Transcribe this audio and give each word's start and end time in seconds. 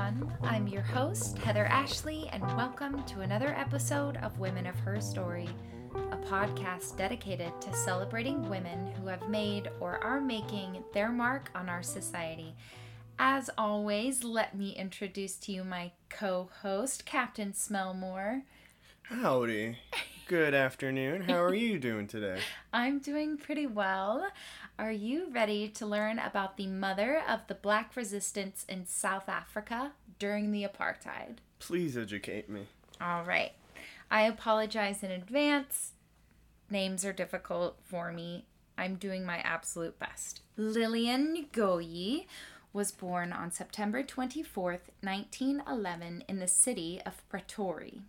everyone. 0.00 0.32
I'm 0.42 0.66
your 0.66 0.82
host, 0.82 1.36
Heather 1.38 1.66
Ashley, 1.66 2.28
and 2.32 2.42
welcome 2.56 3.02
to 3.04 3.20
another 3.20 3.48
episode 3.48 4.16
of 4.18 4.38
Women 4.38 4.66
of 4.66 4.78
Her 4.78 5.00
Story, 5.00 5.48
a 5.94 6.16
podcast 6.16 6.96
dedicated 6.96 7.52
to 7.60 7.74
celebrating 7.74 8.48
women 8.48 8.92
who 8.92 9.08
have 9.08 9.28
made 9.28 9.68
or 9.78 10.02
are 10.02 10.20
making 10.20 10.82
their 10.94 11.10
mark 11.10 11.50
on 11.54 11.68
our 11.68 11.82
society. 11.82 12.54
As 13.18 13.50
always, 13.58 14.24
let 14.24 14.56
me 14.56 14.70
introduce 14.70 15.36
to 15.36 15.52
you 15.52 15.64
my 15.64 15.92
co 16.08 16.48
host, 16.62 17.04
Captain 17.04 17.52
Smellmore. 17.52 18.42
Howdy. 19.10 19.76
Good 20.28 20.54
afternoon. 20.54 21.22
How 21.22 21.42
are 21.42 21.52
you 21.52 21.80
doing 21.80 22.06
today? 22.06 22.38
I'm 22.72 23.00
doing 23.00 23.38
pretty 23.38 23.66
well. 23.66 24.28
Are 24.78 24.92
you 24.92 25.32
ready 25.32 25.66
to 25.70 25.84
learn 25.84 26.20
about 26.20 26.56
the 26.56 26.68
mother 26.68 27.20
of 27.28 27.40
the 27.48 27.56
black 27.56 27.96
resistance 27.96 28.64
in 28.68 28.86
South 28.86 29.28
Africa 29.28 29.90
during 30.20 30.52
the 30.52 30.62
apartheid? 30.62 31.38
Please 31.58 31.96
educate 31.96 32.48
me. 32.48 32.68
All 33.00 33.24
right. 33.24 33.50
I 34.12 34.22
apologize 34.22 35.02
in 35.02 35.10
advance. 35.10 35.90
Names 36.70 37.04
are 37.04 37.12
difficult 37.12 37.78
for 37.82 38.12
me. 38.12 38.44
I'm 38.78 38.94
doing 38.94 39.26
my 39.26 39.38
absolute 39.38 39.98
best. 39.98 40.40
Lillian 40.56 41.46
Ngoyi 41.52 42.26
was 42.72 42.92
born 42.92 43.32
on 43.32 43.50
September 43.50 44.04
24th, 44.04 44.86
1911, 45.02 46.22
in 46.28 46.38
the 46.38 46.46
city 46.46 47.02
of 47.04 47.28
Pretoria. 47.28 48.02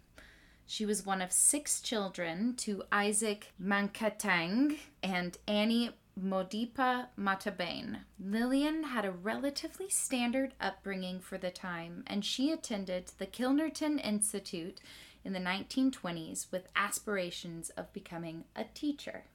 She 0.72 0.86
was 0.86 1.06
one 1.06 1.22
of 1.22 1.34
six 1.34 1.82
children 1.82 2.56
to 2.60 2.84
Isaac 2.94 3.52
Mankatang 3.62 4.78
and 5.04 5.38
Annie 5.46 5.90
Modipa 6.18 7.08
Matabane. 7.20 8.06
Lillian 8.18 8.84
had 8.84 9.04
a 9.04 9.12
relatively 9.12 9.90
standard 9.90 10.54
upbringing 10.62 11.20
for 11.20 11.38
the 11.38 11.52
time, 11.52 12.06
and 12.08 12.24
she 12.24 12.54
attended 12.54 13.12
the 13.18 13.26
Kilnerton 13.26 14.00
Institute 14.00 14.80
in 15.26 15.34
the 15.34 15.40
1920s 15.40 16.50
with 16.54 16.70
aspirations 16.74 17.70
of 17.72 17.92
becoming 17.92 18.46
a 18.56 18.64
teacher. 18.64 19.26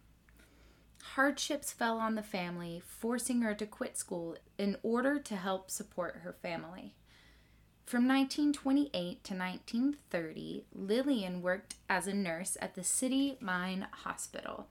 Hardships 1.16 1.70
fell 1.70 1.98
on 1.98 2.14
the 2.14 2.22
family, 2.22 2.80
forcing 2.82 3.42
her 3.42 3.54
to 3.56 3.66
quit 3.66 3.98
school 3.98 4.38
in 4.56 4.78
order 4.82 5.18
to 5.18 5.36
help 5.36 5.70
support 5.70 6.20
her 6.22 6.32
family. 6.32 6.94
From 7.86 8.08
1928 8.08 8.90
to 9.22 9.34
1930, 9.34 10.64
Lillian 10.74 11.40
worked 11.40 11.76
as 11.88 12.08
a 12.08 12.14
nurse 12.14 12.56
at 12.60 12.74
the 12.74 12.82
City 12.82 13.38
Mine 13.40 13.86
Hospital. 14.02 14.66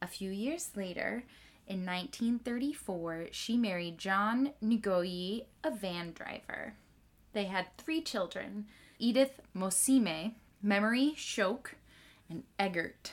A 0.00 0.06
few 0.06 0.30
years 0.30 0.70
later, 0.76 1.24
in 1.66 1.84
1934, 1.84 3.30
she 3.32 3.56
married 3.56 3.98
John 3.98 4.52
Ngoyi, 4.62 5.46
a 5.64 5.72
van 5.72 6.12
driver. 6.12 6.74
They 7.32 7.46
had 7.46 7.76
three 7.76 8.02
children 8.02 8.66
Edith 9.00 9.40
Mosime, 9.52 10.36
Memory 10.62 11.14
Shoke, 11.16 11.74
and 12.30 12.44
Eggert. 12.56 13.10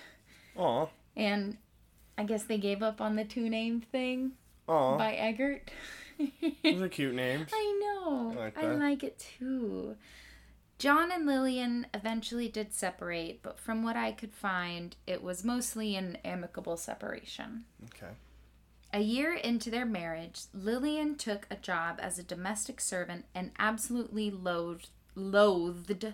Aw. 0.55 0.85
And 1.17 1.57
I 2.15 2.25
guess 2.25 2.43
they 2.43 2.59
gave 2.59 2.83
up 2.83 3.01
on 3.01 3.15
the 3.15 3.25
two 3.25 3.49
name 3.49 3.81
thing 3.81 4.33
Aw. 4.67 4.97
by 4.99 5.13
Eggert. 5.15 5.71
Those 6.63 6.81
are 6.81 6.89
cute 6.89 7.15
names. 7.15 7.49
I 7.53 7.79
know. 7.81 8.31
I 8.31 8.35
like 8.35 8.57
I 8.57 8.75
like 8.75 9.03
it 9.03 9.19
too. 9.39 9.95
John 10.77 11.11
and 11.11 11.25
Lillian 11.25 11.87
eventually 11.93 12.49
did 12.49 12.73
separate, 12.73 13.41
but 13.41 13.59
from 13.59 13.83
what 13.83 13.95
I 13.95 14.11
could 14.11 14.33
find, 14.33 14.95
it 15.07 15.23
was 15.23 15.43
mostly 15.43 15.95
an 15.95 16.17
amicable 16.25 16.75
separation. 16.75 17.63
Okay. 17.85 18.13
A 18.91 18.99
year 18.99 19.33
into 19.33 19.69
their 19.69 19.85
marriage, 19.85 20.41
Lillian 20.53 21.15
took 21.15 21.47
a 21.49 21.55
job 21.55 21.99
as 22.01 22.19
a 22.19 22.23
domestic 22.23 22.81
servant 22.81 23.25
and 23.33 23.51
absolutely 23.57 24.29
loathed, 24.29 24.89
loathed, 25.15 26.13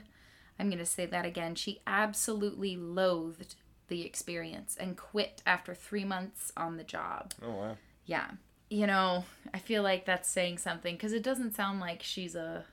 I'm 0.59 0.69
going 0.69 0.77
to 0.77 0.85
say 0.85 1.07
that 1.07 1.25
again. 1.25 1.55
She 1.55 1.81
absolutely 1.87 2.77
loathed 2.77 3.55
the 3.87 4.05
experience 4.05 4.77
and 4.79 4.95
quit 4.95 5.41
after 5.45 5.73
three 5.73 6.05
months 6.05 6.51
on 6.55 6.77
the 6.77 6.83
job. 6.83 7.33
Oh, 7.43 7.51
wow. 7.51 7.77
Yeah. 8.05 8.31
You 8.71 8.87
know, 8.87 9.25
I 9.53 9.59
feel 9.59 9.83
like 9.83 10.05
that's 10.05 10.29
saying 10.29 10.59
something 10.59 10.95
because 10.95 11.11
it 11.11 11.23
doesn't 11.23 11.55
sound 11.55 11.81
like 11.81 12.01
she's 12.01 12.35
a 12.35 12.63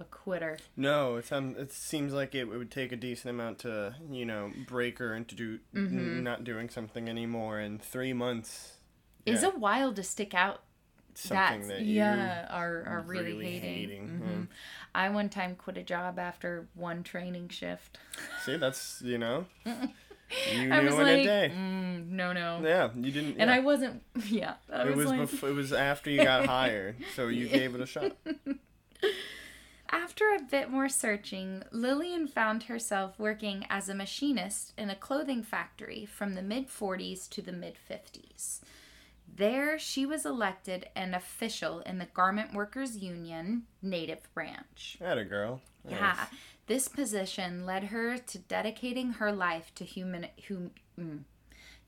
a 0.00 0.04
quitter. 0.04 0.56
No, 0.78 1.16
it, 1.16 1.26
sound, 1.26 1.56
it 1.58 1.72
seems 1.72 2.12
like 2.14 2.34
it 2.34 2.44
would 2.46 2.70
take 2.70 2.90
a 2.92 2.96
decent 2.96 3.30
amount 3.34 3.58
to, 3.60 3.94
you 4.10 4.24
know, 4.26 4.50
break 4.66 4.98
her 4.98 5.14
into 5.14 5.34
do, 5.34 5.58
Mm-hmm. 5.74 5.98
n- 5.98 6.24
not 6.24 6.44
doing 6.44 6.70
something 6.70 7.06
anymore. 7.08 7.60
In 7.60 7.78
three 7.78 8.14
months, 8.14 8.78
Is 9.26 9.42
a 9.42 9.50
while 9.50 9.92
to 9.92 10.02
stick 10.02 10.32
out 10.34 10.62
something 11.14 11.68
that 11.68 11.80
yeah 11.80 12.46
are 12.50 12.84
are 12.86 13.02
really, 13.06 13.32
really 13.32 13.58
hating. 13.58 14.08
hating, 14.08 14.20
Mhm. 14.22 14.48
I 14.94 15.08
one 15.10 15.28
time 15.28 15.54
quit 15.54 15.76
a 15.76 15.82
job 15.82 16.18
after 16.18 16.66
one 16.74 17.02
training 17.02 17.50
shift. 17.50 17.98
See, 18.44 18.56
that's, 18.56 19.02
you 19.02 19.18
know, 19.18 19.44
you 19.64 20.72
I 20.72 20.80
knew 20.80 20.86
was 20.86 20.94
in 20.94 21.00
like, 21.02 21.18
a 21.20 21.24
day. 21.24 21.52
mm, 21.54 21.85
no, 22.16 22.32
no. 22.32 22.60
Yeah, 22.62 22.90
you 22.96 23.12
didn't. 23.12 23.36
And 23.38 23.48
yeah. 23.48 23.56
I 23.56 23.60
wasn't. 23.60 24.02
Yeah, 24.26 24.54
I 24.72 24.88
it 24.88 24.96
was 24.96 25.06
like. 25.06 25.20
bef- 25.20 25.48
it 25.48 25.52
was 25.52 25.72
after 25.72 26.10
you 26.10 26.22
got 26.22 26.46
hired, 26.46 26.96
so 27.14 27.28
you 27.28 27.48
gave 27.60 27.74
it 27.74 27.80
a 27.80 27.86
shot. 27.86 28.16
After 29.88 30.24
a 30.34 30.42
bit 30.42 30.70
more 30.70 30.88
searching, 30.88 31.62
Lillian 31.70 32.26
found 32.26 32.64
herself 32.64 33.18
working 33.18 33.64
as 33.70 33.88
a 33.88 33.94
machinist 33.94 34.72
in 34.76 34.90
a 34.90 34.96
clothing 34.96 35.42
factory 35.42 36.04
from 36.04 36.34
the 36.34 36.42
mid 36.42 36.68
40s 36.68 37.28
to 37.30 37.42
the 37.42 37.52
mid 37.52 37.76
50s. 37.88 38.60
There, 39.32 39.78
she 39.78 40.06
was 40.06 40.24
elected 40.24 40.88
an 40.96 41.14
official 41.14 41.80
in 41.80 41.98
the 41.98 42.06
Garment 42.06 42.54
Workers 42.54 42.96
Union 42.96 43.64
Native 43.82 44.32
branch. 44.34 44.96
Had 44.98 45.18
a 45.18 45.24
girl. 45.24 45.60
Yeah, 45.88 46.26
this 46.66 46.88
position 46.88 47.64
led 47.64 47.84
her 47.84 48.18
to 48.18 48.38
dedicating 48.38 49.12
her 49.12 49.30
life 49.30 49.72
to 49.76 49.84
human 49.84 50.26
hum, 50.48 50.70
mm, 50.98 51.20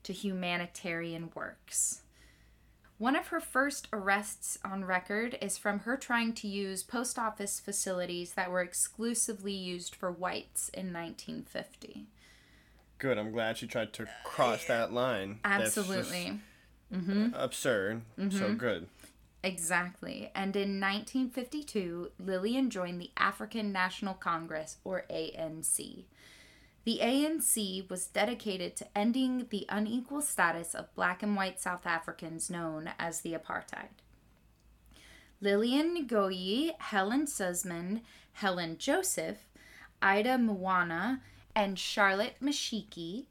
to 0.09 0.13
humanitarian 0.13 1.29
works. 1.35 2.01
One 2.97 3.15
of 3.15 3.27
her 3.27 3.39
first 3.39 3.87
arrests 3.93 4.57
on 4.65 4.83
record 4.83 5.37
is 5.39 5.55
from 5.55 5.81
her 5.81 5.97
trying 5.97 6.33
to 6.33 6.47
use 6.47 6.81
post 6.81 7.19
office 7.19 7.59
facilities 7.59 8.33
that 8.33 8.49
were 8.49 8.61
exclusively 8.61 9.53
used 9.53 9.93
for 9.93 10.11
whites 10.11 10.69
in 10.69 10.91
1950. 10.91 12.07
Good. 12.97 13.19
I'm 13.19 13.31
glad 13.31 13.57
she 13.57 13.67
tried 13.67 13.93
to 13.93 14.07
cross 14.23 14.65
that 14.65 14.91
line. 14.91 15.41
Absolutely. 15.45 16.39
absurd. 17.35 18.01
Mm-hmm. 18.19 18.37
So 18.39 18.55
good. 18.55 18.87
Exactly. 19.43 20.31
And 20.33 20.55
in 20.55 20.79
1952, 20.79 22.13
Lillian 22.17 22.71
joined 22.71 22.99
the 22.99 23.11
African 23.15 23.71
National 23.71 24.15
Congress, 24.15 24.77
or 24.83 25.05
ANC. 25.11 26.05
The 26.85 26.99
ANC 27.01 27.89
was 27.89 28.07
dedicated 28.07 28.75
to 28.77 28.97
ending 28.97 29.47
the 29.49 29.65
unequal 29.69 30.21
status 30.21 30.73
of 30.73 30.93
black 30.95 31.21
and 31.21 31.35
white 31.35 31.59
South 31.59 31.85
Africans 31.85 32.49
known 32.49 32.91
as 32.97 33.21
the 33.21 33.33
apartheid. 33.33 33.89
Lillian 35.41 36.07
Ngoyi, 36.07 36.71
Helen 36.79 37.27
Suzman, 37.27 38.01
Helen 38.33 38.77
Joseph, 38.77 39.45
Ida 40.01 40.37
Mwana, 40.37 41.19
and 41.55 41.77
Charlotte 41.77 42.35
Maxeke, 42.41 43.25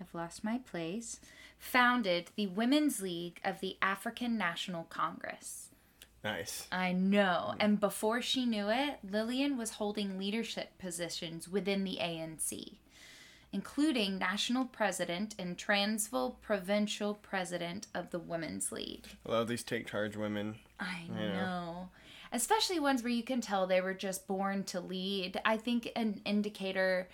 I've 0.00 0.14
lost 0.14 0.44
my 0.44 0.58
place, 0.58 1.20
founded 1.58 2.30
the 2.36 2.46
Women's 2.46 3.02
League 3.02 3.40
of 3.44 3.60
the 3.60 3.76
African 3.82 4.38
National 4.38 4.84
Congress. 4.84 5.69
Nice. 6.22 6.66
I 6.70 6.92
know. 6.92 7.54
And 7.58 7.80
before 7.80 8.20
she 8.20 8.44
knew 8.44 8.68
it, 8.68 8.98
Lillian 9.08 9.56
was 9.56 9.70
holding 9.72 10.18
leadership 10.18 10.78
positions 10.78 11.48
within 11.48 11.84
the 11.84 11.98
ANC, 12.00 12.74
including 13.52 14.18
national 14.18 14.66
president 14.66 15.34
and 15.38 15.56
Transvaal 15.56 16.38
provincial 16.42 17.14
president 17.14 17.86
of 17.94 18.10
the 18.10 18.18
Women's 18.18 18.70
League. 18.70 19.06
I 19.26 19.32
love 19.32 19.48
these 19.48 19.62
take 19.64 19.86
charge 19.86 20.16
women. 20.16 20.56
I 20.78 21.04
Yeah. 21.08 21.32
know. 21.32 21.88
Especially 22.32 22.78
ones 22.78 23.02
where 23.02 23.10
you 23.12 23.24
can 23.24 23.40
tell 23.40 23.66
they 23.66 23.80
were 23.80 23.94
just 23.94 24.28
born 24.28 24.62
to 24.64 24.78
lead. 24.80 25.40
I 25.44 25.56
think 25.56 25.90
an 25.96 26.20
indicator 26.24 27.08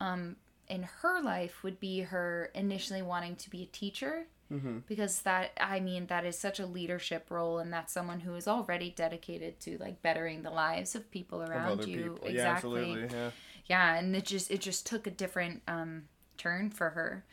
um, 0.00 0.36
in 0.68 0.84
her 0.84 1.20
life 1.20 1.62
would 1.64 1.80
be 1.80 2.00
her 2.02 2.50
initially 2.54 3.02
wanting 3.02 3.36
to 3.36 3.50
be 3.50 3.62
a 3.64 3.66
teacher. 3.66 4.26
Mm-hmm. 4.52 4.78
Because 4.88 5.22
that, 5.22 5.52
I 5.60 5.80
mean, 5.80 6.06
that 6.06 6.24
is 6.24 6.38
such 6.38 6.58
a 6.58 6.66
leadership 6.66 7.26
role, 7.30 7.58
and 7.58 7.72
that's 7.72 7.92
someone 7.92 8.20
who 8.20 8.34
is 8.34 8.48
already 8.48 8.90
dedicated 8.90 9.60
to 9.60 9.78
like 9.78 10.02
bettering 10.02 10.42
the 10.42 10.50
lives 10.50 10.94
of 10.94 11.10
people 11.10 11.40
Of 11.40 11.50
around 11.50 11.80
other 11.80 11.88
you. 11.88 12.12
people. 12.14 12.30
Yeah, 12.30 12.52
absolutely. 12.52 13.08
Yeah. 13.10 13.30
Yeah, 13.66 13.94
and 13.94 14.16
it 14.16 14.24
just 14.24 14.50
it 14.50 14.60
just 14.60 14.84
took 14.86 15.06
a 15.06 15.10
different 15.12 15.62
um, 15.68 16.04
turn 16.36 16.70
for 16.70 16.90
her. 16.90 17.24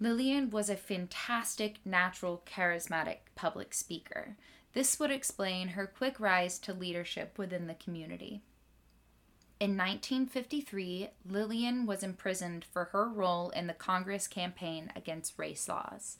Lillian 0.00 0.50
was 0.50 0.68
a 0.68 0.76
fantastic, 0.76 1.78
natural, 1.84 2.42
charismatic 2.46 3.18
public 3.34 3.72
speaker. 3.74 4.36
This 4.74 5.00
would 5.00 5.10
explain 5.10 5.68
her 5.68 5.86
quick 5.86 6.20
rise 6.20 6.58
to 6.60 6.72
leadership 6.74 7.38
within 7.38 7.66
the 7.66 7.74
community. 7.74 8.42
In 9.58 9.70
1953, 9.76 11.08
Lillian 11.28 11.84
was 11.84 12.04
imprisoned 12.04 12.64
for 12.64 12.84
her 12.86 13.08
role 13.08 13.50
in 13.50 13.66
the 13.66 13.72
Congress 13.72 14.28
campaign 14.28 14.92
against 14.94 15.36
race 15.36 15.68
laws. 15.68 16.18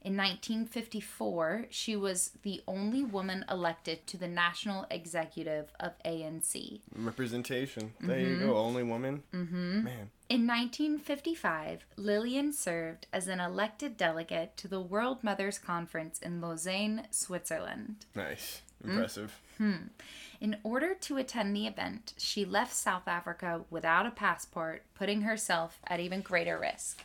In 0.00 0.16
1954, 0.16 1.66
she 1.70 1.96
was 1.96 2.30
the 2.42 2.62
only 2.68 3.02
woman 3.02 3.44
elected 3.50 4.06
to 4.06 4.16
the 4.16 4.28
national 4.28 4.86
executive 4.90 5.72
of 5.80 5.92
ANC. 6.04 6.80
Representation. 6.94 7.92
There 8.00 8.20
you 8.20 8.38
go. 8.38 8.56
Only 8.56 8.84
woman. 8.84 9.24
Mm-hmm. 9.34 9.84
Man. 9.84 10.10
In 10.28 10.46
1955, 10.46 11.84
Lillian 11.96 12.52
served 12.52 13.06
as 13.12 13.26
an 13.26 13.40
elected 13.40 13.96
delegate 13.96 14.56
to 14.58 14.68
the 14.68 14.80
World 14.80 15.24
Mothers 15.24 15.58
Conference 15.58 16.20
in 16.20 16.40
Lausanne, 16.40 17.08
Switzerland. 17.10 18.06
Nice. 18.14 18.62
Impressive. 18.84 19.40
In 19.58 20.56
order 20.62 20.94
to 20.94 21.16
attend 21.16 21.56
the 21.56 21.66
event, 21.66 22.14
she 22.16 22.44
left 22.44 22.72
South 22.72 23.08
Africa 23.08 23.62
without 23.70 24.06
a 24.06 24.12
passport, 24.12 24.84
putting 24.94 25.22
herself 25.22 25.80
at 25.88 25.98
even 25.98 26.20
greater 26.20 26.56
risk. 26.56 27.02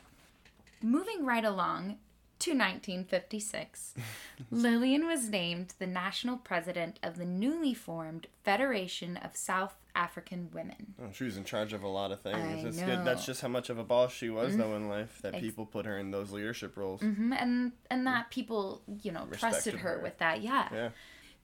Moving 0.83 1.25
right 1.25 1.43
along 1.43 1.97
to 2.43 2.51
1956, 2.51 3.93
Lillian 4.51 5.05
was 5.05 5.29
named 5.29 5.73
the 5.79 5.87
national 5.87 6.37
president 6.37 6.99
of 7.03 7.17
the 7.17 7.25
newly 7.25 7.73
formed 7.73 8.27
Federation 8.43 9.17
of 9.17 9.35
South 9.35 9.75
African 9.95 10.49
Women. 10.53 10.95
Oh, 11.01 11.09
she 11.13 11.23
was 11.23 11.37
in 11.37 11.43
charge 11.43 11.71
of 11.73 11.83
a 11.83 11.87
lot 11.87 12.11
of 12.11 12.19
things. 12.21 12.37
I 12.37 12.67
it's 12.67 12.77
know. 12.77 12.85
good. 12.87 13.05
That's 13.05 13.25
just 13.25 13.41
how 13.41 13.47
much 13.47 13.69
of 13.69 13.77
a 13.77 13.83
boss 13.83 14.11
she 14.11 14.29
was, 14.29 14.57
though, 14.57 14.75
in 14.75 14.89
life. 14.89 15.19
That 15.21 15.39
people 15.39 15.65
put 15.65 15.85
her 15.85 15.97
in 15.99 16.11
those 16.11 16.31
leadership 16.31 16.75
roles. 16.77 17.01
Mhm, 17.01 17.35
And 17.39 17.71
and 17.91 18.07
that 18.07 18.31
people, 18.31 18.81
you 19.03 19.11
know, 19.11 19.27
trusted 19.31 19.75
her 19.75 19.97
her. 19.97 19.99
with 20.01 20.17
that. 20.17 20.41
Yeah. 20.41 20.67
Yeah. 20.73 20.89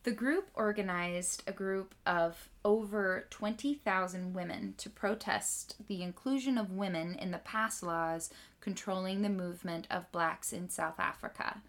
The 0.03 0.11
group 0.11 0.49
organized 0.53 1.43
a 1.45 1.51
group 1.51 1.93
of 2.05 2.49
over 2.63 3.27
20,000 3.29 4.33
women 4.33 4.73
to 4.77 4.89
protest 4.89 5.75
the 5.87 6.01
inclusion 6.01 6.57
of 6.57 6.71
women 6.71 7.15
in 7.15 7.31
the 7.31 7.37
pass 7.37 7.83
laws 7.83 8.29
controlling 8.61 9.21
the 9.21 9.29
movement 9.29 9.87
of 9.91 10.11
blacks 10.11 10.53
in 10.53 10.69
South 10.69 10.99
Africa. 10.99 11.61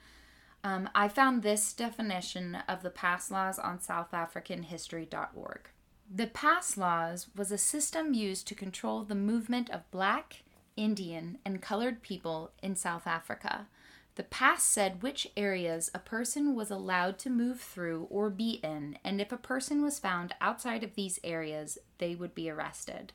Um, 0.62 0.88
I 0.94 1.08
found 1.08 1.42
this 1.42 1.72
definition 1.72 2.58
of 2.68 2.82
the 2.82 2.90
pass 2.90 3.30
laws 3.30 3.58
on 3.58 3.78
SouthAfricanHistory.org. 3.78 5.68
The 6.12 6.26
pass 6.26 6.76
laws 6.76 7.28
was 7.36 7.50
a 7.50 7.58
system 7.58 8.14
used 8.14 8.46
to 8.48 8.54
control 8.54 9.02
the 9.02 9.14
movement 9.14 9.70
of 9.70 9.90
black, 9.90 10.42
Indian, 10.76 11.38
and 11.44 11.62
colored 11.62 12.02
people 12.02 12.50
in 12.62 12.76
South 12.76 13.06
Africa. 13.06 13.66
The 14.16 14.24
pass 14.24 14.62
said 14.64 15.02
which 15.02 15.28
areas 15.36 15.90
a 15.94 15.98
person 15.98 16.54
was 16.54 16.70
allowed 16.70 17.18
to 17.20 17.30
move 17.30 17.60
through 17.60 18.06
or 18.10 18.28
be 18.28 18.60
in, 18.62 18.98
and 19.04 19.20
if 19.20 19.32
a 19.32 19.36
person 19.38 19.82
was 19.82 19.98
found 19.98 20.34
outside 20.40 20.82
of 20.84 20.94
these 20.94 21.18
areas, 21.24 21.78
they 21.98 22.14
would 22.14 22.34
be 22.34 22.50
arrested. 22.50 23.12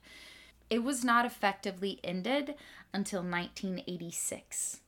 It 0.69 0.83
was 0.83 1.03
not 1.03 1.25
effectively 1.25 2.00
ended 2.03 2.56
until 2.94 3.21
1986, 3.21 4.81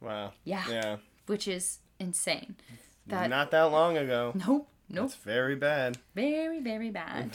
Wow. 0.00 0.32
Yeah. 0.44 0.64
Yeah. 0.70 0.96
which 1.26 1.48
is 1.48 1.78
insane. 1.98 2.54
That 3.08 3.28
Not 3.30 3.50
that 3.50 3.72
long 3.72 3.96
ago. 3.96 4.32
nope, 4.46 4.68
nope. 4.88 5.06
It's 5.06 5.14
very 5.16 5.56
bad. 5.56 5.98
very 6.14 6.60
very 6.60 6.90
bad 6.90 7.30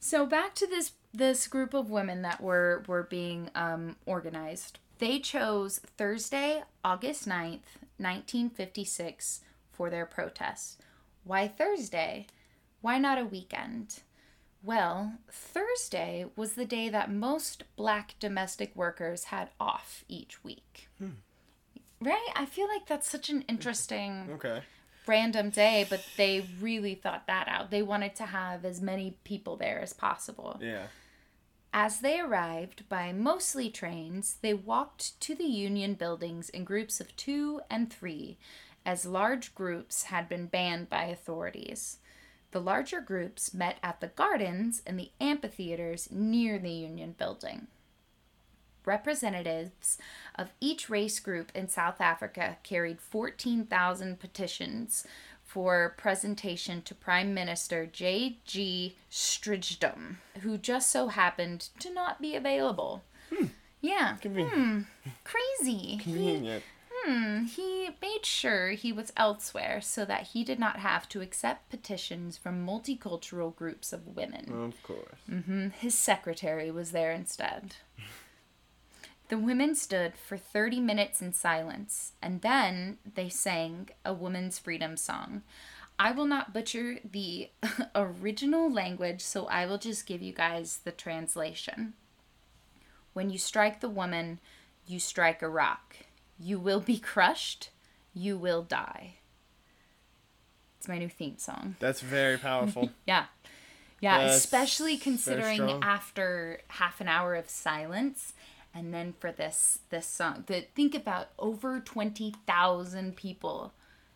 so 0.00 0.26
back 0.26 0.54
to 0.54 0.66
this 0.66 0.92
this 1.12 1.46
group 1.48 1.72
of 1.74 1.90
women 1.90 2.22
that 2.22 2.40
were 2.40 2.82
were 2.86 3.02
being 3.04 3.50
um, 3.54 3.96
organized 4.06 4.78
they 4.98 5.18
chose 5.18 5.78
thursday 5.96 6.62
august 6.84 7.28
9th 7.28 7.76
1956 7.98 9.40
for 9.72 9.90
their 9.90 10.06
protest 10.06 10.80
why 11.24 11.46
thursday 11.48 12.26
why 12.80 12.98
not 12.98 13.18
a 13.18 13.24
weekend 13.24 14.00
well 14.62 15.12
thursday 15.30 16.24
was 16.36 16.52
the 16.52 16.64
day 16.64 16.88
that 16.88 17.10
most 17.10 17.64
black 17.76 18.14
domestic 18.18 18.74
workers 18.74 19.24
had 19.24 19.48
off 19.60 20.04
each 20.08 20.42
week 20.44 20.88
hmm. 20.98 21.10
right 22.00 22.28
i 22.34 22.44
feel 22.44 22.68
like 22.68 22.86
that's 22.86 23.10
such 23.10 23.28
an 23.30 23.42
interesting 23.48 24.28
Okay. 24.32 24.60
random 25.06 25.50
day, 25.50 25.86
but 25.88 26.04
they 26.16 26.44
really 26.60 26.94
thought 26.94 27.26
that 27.28 27.46
out. 27.48 27.70
They 27.70 27.82
wanted 27.82 28.14
to 28.16 28.26
have 28.26 28.64
as 28.64 28.80
many 28.80 29.16
people 29.24 29.56
there 29.56 29.80
as 29.80 29.92
possible. 29.92 30.58
Yeah. 30.60 30.86
As 31.78 32.00
they 32.00 32.20
arrived 32.20 32.88
by 32.88 33.12
mostly 33.12 33.68
trains, 33.68 34.38
they 34.40 34.54
walked 34.54 35.20
to 35.20 35.34
the 35.34 35.44
Union 35.44 35.92
buildings 35.92 36.48
in 36.48 36.64
groups 36.64 37.02
of 37.02 37.14
two 37.16 37.60
and 37.68 37.92
three, 37.92 38.38
as 38.86 39.04
large 39.04 39.54
groups 39.54 40.04
had 40.04 40.26
been 40.26 40.46
banned 40.46 40.88
by 40.88 41.04
authorities. 41.04 41.98
The 42.52 42.62
larger 42.62 43.02
groups 43.02 43.52
met 43.52 43.76
at 43.82 44.00
the 44.00 44.06
gardens 44.06 44.80
and 44.86 44.98
the 44.98 45.10
amphitheaters 45.20 46.08
near 46.10 46.58
the 46.58 46.70
Union 46.70 47.12
building. 47.18 47.66
Representatives 48.86 49.98
of 50.34 50.52
each 50.62 50.88
race 50.88 51.20
group 51.20 51.52
in 51.54 51.68
South 51.68 52.00
Africa 52.00 52.56
carried 52.62 53.02
14,000 53.02 54.18
petitions 54.18 55.06
for 55.56 55.94
presentation 55.96 56.82
to 56.82 56.94
Prime 56.94 57.32
Minister 57.32 57.86
J.G. 57.86 58.94
Strijdom, 59.10 60.16
who 60.42 60.58
just 60.58 60.90
so 60.90 61.08
happened 61.08 61.70
to 61.78 61.90
not 61.90 62.20
be 62.20 62.36
available. 62.36 63.02
Hmm. 63.34 63.46
Yeah, 63.80 64.16
Convenient. 64.20 64.52
Hmm. 64.52 64.80
crazy. 65.24 65.78
He, 65.78 65.96
Convenient. 65.96 66.62
Hmm. 66.90 67.44
he 67.44 67.88
made 68.02 68.26
sure 68.26 68.72
he 68.72 68.92
was 68.92 69.14
elsewhere 69.16 69.80
so 69.80 70.04
that 70.04 70.24
he 70.24 70.44
did 70.44 70.58
not 70.58 70.80
have 70.80 71.08
to 71.08 71.22
accept 71.22 71.70
petitions 71.70 72.36
from 72.36 72.66
multicultural 72.66 73.56
groups 73.56 73.94
of 73.94 74.14
women. 74.14 74.52
Of 74.74 74.82
course. 74.82 75.20
Mm-hmm. 75.30 75.68
His 75.70 75.94
secretary 75.94 76.70
was 76.70 76.90
there 76.92 77.12
instead. 77.12 77.76
The 79.28 79.38
women 79.38 79.74
stood 79.74 80.14
for 80.16 80.36
30 80.36 80.80
minutes 80.80 81.20
in 81.20 81.32
silence, 81.32 82.12
and 82.22 82.42
then 82.42 82.98
they 83.14 83.28
sang 83.28 83.88
a 84.04 84.14
woman's 84.14 84.58
freedom 84.58 84.96
song. 84.96 85.42
I 85.98 86.12
will 86.12 86.26
not 86.26 86.52
butcher 86.52 86.98
the 87.04 87.50
original 87.94 88.70
language, 88.70 89.20
so 89.22 89.46
I 89.46 89.66
will 89.66 89.78
just 89.78 90.06
give 90.06 90.22
you 90.22 90.32
guys 90.32 90.80
the 90.84 90.92
translation. 90.92 91.94
When 93.14 93.30
you 93.30 93.38
strike 93.38 93.80
the 93.80 93.88
woman, 93.88 94.38
you 94.86 95.00
strike 95.00 95.42
a 95.42 95.48
rock. 95.48 95.96
You 96.38 96.58
will 96.58 96.80
be 96.80 96.98
crushed. 96.98 97.70
You 98.14 98.36
will 98.36 98.62
die. 98.62 99.14
It's 100.78 100.86
my 100.86 100.98
new 100.98 101.08
theme 101.08 101.38
song. 101.38 101.76
That's 101.80 102.00
very 102.00 102.38
powerful. 102.38 102.90
Yeah. 103.06 103.24
Yeah, 103.98 104.18
That's 104.18 104.36
especially 104.36 104.98
considering 104.98 105.82
after 105.82 106.60
half 106.68 107.00
an 107.00 107.08
hour 107.08 107.34
of 107.34 107.48
silence 107.48 108.34
and 108.76 108.92
then 108.92 109.14
for 109.18 109.32
this 109.32 109.78
this 109.90 110.06
song. 110.06 110.44
Think 110.74 110.94
about 110.94 111.28
over 111.38 111.80
20,000 111.80 113.16
people 113.16 113.72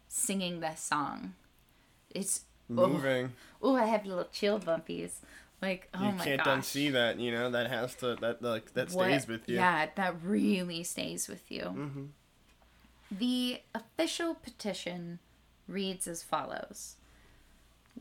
singing 0.07 0.61
this 0.61 0.81
song. 0.81 1.35
It's 2.11 2.43
oh, 2.71 2.89
Moving. 2.89 3.33
oh, 3.63 3.77
I 3.77 3.87
have 3.87 4.05
little 4.05 4.29
chill 4.31 4.61
bumpies. 4.61 5.13
Like, 5.63 5.89
oh 5.95 6.05
you 6.05 6.13
my 6.13 6.25
can't 6.25 6.45
gosh. 6.45 6.59
unsee 6.59 6.93
that. 6.93 7.19
You 7.19 7.33
know 7.33 7.51
that 7.51 7.71
has 7.71 7.95
to 7.97 8.17
that 8.17 8.43
like 8.43 8.75
that 8.75 8.91
What- 8.91 9.07
stays 9.07 9.27
with 9.27 9.49
you. 9.49 9.57
Yeah, 9.57 9.89
that 9.95 10.17
really 10.23 10.85
stays 10.85 11.27
with 11.29 11.51
you. 11.51 11.63
Mm-hmm. 11.63 12.05
The 13.11 13.61
official 13.75 14.35
petition 14.35 15.19
reads 15.67 16.07
as 16.07 16.23
follows 16.23 16.97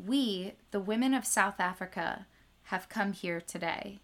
We, 0.06 0.54
the 0.72 0.80
women 0.80 1.14
of 1.14 1.26
South 1.26 1.60
Africa, 1.60 2.28
have 2.66 2.90
come 2.90 3.14
here 3.14 3.42
today. 3.42 4.00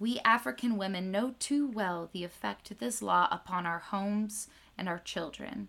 We 0.00 0.18
African 0.24 0.78
women 0.78 1.10
know 1.10 1.34
too 1.38 1.68
well 1.68 2.08
the 2.10 2.24
effect 2.24 2.70
of 2.70 2.78
this 2.78 3.02
law 3.02 3.28
upon 3.30 3.66
our 3.66 3.80
homes 3.80 4.48
and 4.78 4.88
our 4.88 4.98
children. 4.98 5.68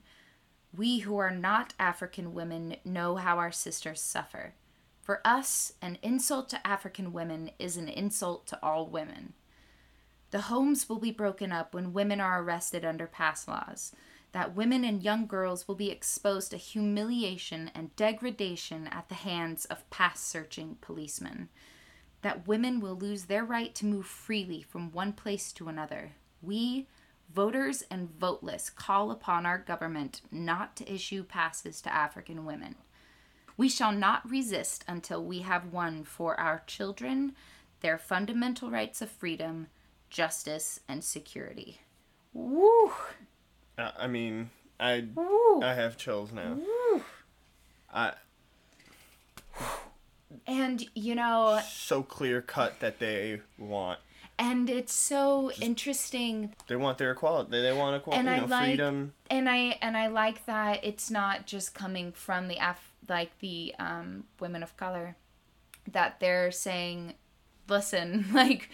We 0.75 0.99
who 0.99 1.17
are 1.17 1.35
not 1.35 1.73
African 1.77 2.33
women 2.33 2.77
know 2.85 3.17
how 3.17 3.39
our 3.39 3.51
sisters 3.51 4.01
suffer. 4.01 4.53
For 5.01 5.19
us, 5.25 5.73
an 5.81 5.97
insult 6.01 6.47
to 6.49 6.65
African 6.65 7.11
women 7.11 7.51
is 7.59 7.75
an 7.75 7.89
insult 7.89 8.47
to 8.47 8.59
all 8.63 8.87
women. 8.87 9.33
The 10.29 10.41
homes 10.41 10.87
will 10.87 10.99
be 10.99 11.11
broken 11.11 11.51
up 11.51 11.73
when 11.73 11.91
women 11.91 12.21
are 12.21 12.41
arrested 12.41 12.85
under 12.85 13.07
pass 13.07 13.49
laws. 13.49 13.91
That 14.31 14.55
women 14.55 14.85
and 14.85 15.03
young 15.03 15.27
girls 15.27 15.67
will 15.67 15.75
be 15.75 15.91
exposed 15.91 16.51
to 16.51 16.57
humiliation 16.57 17.69
and 17.75 17.93
degradation 17.97 18.87
at 18.87 19.09
the 19.09 19.15
hands 19.15 19.65
of 19.65 19.89
pass 19.89 20.21
searching 20.21 20.77
policemen. 20.79 21.49
That 22.21 22.47
women 22.47 22.79
will 22.79 22.95
lose 22.95 23.25
their 23.25 23.43
right 23.43 23.73
to 23.75 23.85
move 23.85 24.05
freely 24.05 24.61
from 24.61 24.91
one 24.91 25.13
place 25.13 25.51
to 25.53 25.67
another. 25.67 26.11
We, 26.41 26.87
voters 27.33 27.83
and 27.89 28.09
voteless, 28.19 28.69
call 28.69 29.11
upon 29.11 29.45
our 29.45 29.57
government 29.57 30.21
not 30.31 30.75
to 30.77 30.93
issue 30.93 31.23
passes 31.23 31.81
to 31.81 31.93
African 31.93 32.45
women. 32.45 32.75
We 33.57 33.69
shall 33.69 33.91
not 33.91 34.29
resist 34.29 34.83
until 34.87 35.23
we 35.23 35.39
have 35.39 35.73
won 35.73 36.03
for 36.03 36.39
our 36.39 36.63
children 36.67 37.35
their 37.81 37.97
fundamental 37.97 38.69
rights 38.69 39.01
of 39.01 39.09
freedom, 39.09 39.67
justice, 40.09 40.79
and 40.87 41.03
security. 41.03 41.81
Woo! 42.33 42.91
I 43.77 44.07
mean, 44.07 44.49
I 44.79 45.07
Woo! 45.13 45.61
I 45.61 45.73
have 45.73 45.97
chills 45.97 46.31
now. 46.31 46.59
Woo! 46.59 47.03
I 47.93 48.13
And, 50.47 50.83
you 50.95 51.15
know, 51.15 51.59
so 51.69 52.03
clear 52.03 52.41
cut 52.41 52.79
that 52.79 52.99
they 52.99 53.41
want. 53.57 53.99
and 54.39 54.69
it's 54.69 54.93
so 54.93 55.51
interesting 55.61 56.53
They 56.67 56.75
want 56.75 56.97
their 56.97 57.11
equality. 57.11 57.51
They, 57.51 57.61
they 57.61 57.73
want 57.73 57.95
equality. 57.97 58.27
And 58.27 58.37
you 58.41 58.43
I 58.45 58.59
like- 58.59 58.65
freedom. 58.69 59.13
and 59.29 59.49
i 59.49 59.77
and 59.81 59.95
i 59.97 60.07
like 60.07 60.45
that 60.45 60.83
it's 60.83 61.11
not 61.11 61.45
just 61.45 61.73
coming 61.75 62.11
from 62.11 62.47
the 62.47 62.57
Af- 62.59 62.91
like 63.09 63.37
the 63.39 63.73
um 63.79 64.23
women 64.39 64.63
of 64.63 64.75
color 64.77 65.15
that 65.91 66.19
they're 66.19 66.51
saying 66.51 67.13
listen 67.67 68.25
like 68.33 68.69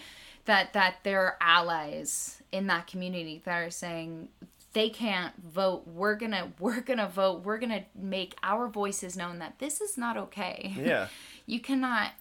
that 0.46 0.72
that 0.74 0.96
there 1.04 1.22
are 1.26 1.38
allies 1.42 2.42
in 2.52 2.68
that 2.68 2.88
community 2.88 3.42
that 3.46 3.58
are 3.58 3.70
saying 3.72 4.30
they 4.74 4.90
can't 4.90 5.34
vote 5.44 5.88
we're 5.88 6.16
gonna 6.16 6.52
we're 6.60 6.82
gonna 6.82 7.08
vote 7.10 7.44
we're 7.44 7.58
gonna 7.58 7.84
make 7.96 8.36
our 8.44 8.68
voices 8.68 9.18
known 9.18 9.40
that 9.40 9.58
this 9.60 9.82
is 9.82 9.98
not 9.98 10.16
okay 10.18 10.74
Yeah. 10.78 11.08
you 11.48 11.60
cannot 11.60 12.12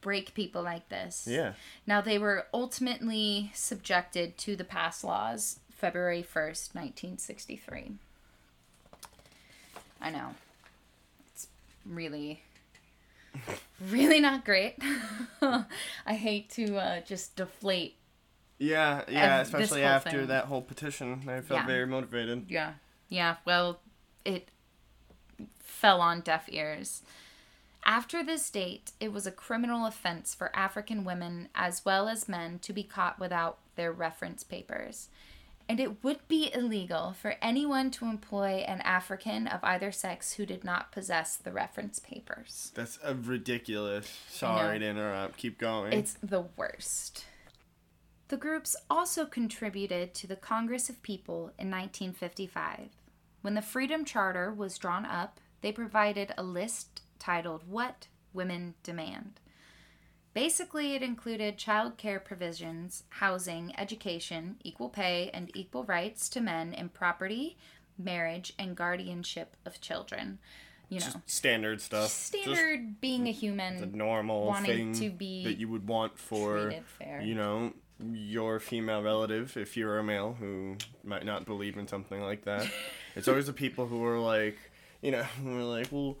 break 0.00 0.32
people 0.34 0.62
like 0.62 0.88
this 0.88 1.26
Yeah. 1.28 1.52
now, 1.86 2.00
they 2.00 2.18
were 2.18 2.46
ultimately 2.52 3.50
subjected 3.54 4.36
to 4.38 4.56
the 4.56 4.64
pass 4.64 5.04
laws 5.04 5.60
February 5.70 6.22
1st, 6.22 6.74
1963. 6.74 7.92
I 10.00 10.10
know. 10.10 10.34
It's 11.32 11.46
really, 11.86 12.42
really 13.90 14.20
not 14.20 14.44
great. 14.44 14.76
I 15.42 16.14
hate 16.14 16.48
to 16.50 16.76
uh, 16.76 17.00
just 17.02 17.36
deflate. 17.36 17.96
Yeah, 18.58 19.02
yeah, 19.08 19.40
especially 19.40 19.82
after 19.82 20.18
thing. 20.18 20.26
that 20.28 20.46
whole 20.46 20.62
petition. 20.62 21.22
I 21.28 21.40
felt 21.40 21.60
Yeah. 21.60 21.66
very 21.66 21.86
motivated. 21.86 22.46
Yeah. 22.48 22.74
Yeah, 23.08 23.36
well, 23.44 23.80
it 24.24 24.48
fell 25.58 26.00
on 26.00 26.20
deaf 26.20 26.44
ears. 26.48 27.02
After 27.84 28.22
this 28.22 28.48
date, 28.50 28.92
it 29.00 29.12
was 29.12 29.26
a 29.26 29.32
criminal 29.32 29.86
offense 29.86 30.34
for 30.34 30.54
African 30.54 31.04
women 31.04 31.48
as 31.54 31.84
well 31.84 32.08
as 32.08 32.28
men 32.28 32.58
to 32.60 32.72
be 32.72 32.82
caught 32.82 33.18
without 33.18 33.58
their 33.76 33.92
reference 33.92 34.44
papers. 34.44 35.08
And 35.68 35.78
it 35.78 36.02
would 36.02 36.26
be 36.26 36.50
illegal 36.52 37.12
for 37.12 37.36
anyone 37.40 37.92
to 37.92 38.06
employ 38.06 38.64
an 38.66 38.80
African 38.80 39.46
of 39.46 39.60
either 39.62 39.92
sex 39.92 40.32
who 40.32 40.44
did 40.44 40.64
not 40.64 40.90
possess 40.90 41.36
the 41.36 41.52
reference 41.52 42.00
papers. 42.00 42.72
That's 42.74 42.98
a 43.04 43.14
ridiculous. 43.14 44.12
Sorry 44.28 44.80
to 44.80 44.84
interrupt. 44.84 45.36
Keep 45.36 45.58
going. 45.58 45.92
It's 45.92 46.16
the 46.22 46.44
worst. 46.56 47.24
The 48.28 48.36
groups 48.36 48.76
also 48.88 49.26
contributed 49.26 50.12
to 50.14 50.26
the 50.26 50.36
Congress 50.36 50.88
of 50.88 51.02
People 51.02 51.52
in 51.58 51.70
1955. 51.70 52.90
When 53.42 53.54
the 53.54 53.62
Freedom 53.62 54.04
Charter 54.04 54.52
was 54.52 54.76
drawn 54.76 55.06
up, 55.06 55.40
they 55.62 55.72
provided 55.72 56.34
a 56.36 56.42
list 56.42 56.99
titled 57.20 57.62
What 57.68 58.08
Women 58.32 58.74
Demand. 58.82 59.38
Basically, 60.32 60.94
it 60.94 61.02
included 61.02 61.58
child 61.58 61.96
care 61.96 62.20
provisions, 62.20 63.04
housing, 63.08 63.72
education, 63.78 64.56
equal 64.64 64.88
pay, 64.88 65.30
and 65.34 65.50
equal 65.56 65.84
rights 65.84 66.28
to 66.30 66.40
men 66.40 66.72
in 66.72 66.88
property, 66.88 67.56
marriage, 67.98 68.52
and 68.58 68.76
guardianship 68.76 69.56
of 69.66 69.80
children. 69.80 70.38
You 70.88 71.00
know, 71.00 71.06
Just 71.06 71.18
standard 71.26 71.80
stuff. 71.80 72.10
standard 72.10 73.00
being 73.00 73.28
a 73.28 73.32
human. 73.32 73.80
the 73.80 73.86
normal 73.86 74.46
wanting 74.46 74.92
thing 74.92 75.10
to 75.10 75.10
be 75.10 75.44
that 75.44 75.58
you 75.58 75.68
would 75.68 75.86
want 75.86 76.18
for, 76.18 76.72
you 77.22 77.34
know, 77.34 77.72
your 78.12 78.58
female 78.58 79.02
relative 79.02 79.56
if 79.56 79.76
you're 79.76 79.98
a 79.98 80.02
male 80.02 80.36
who 80.38 80.76
might 81.04 81.24
not 81.24 81.44
believe 81.44 81.76
in 81.76 81.86
something 81.86 82.20
like 82.22 82.44
that. 82.44 82.68
it's 83.16 83.28
always 83.28 83.46
the 83.46 83.52
people 83.52 83.86
who 83.86 84.04
are 84.04 84.18
like, 84.18 84.58
you 85.02 85.10
know, 85.10 85.22
who 85.42 85.58
are 85.58 85.64
like, 85.64 85.88
well, 85.90 86.16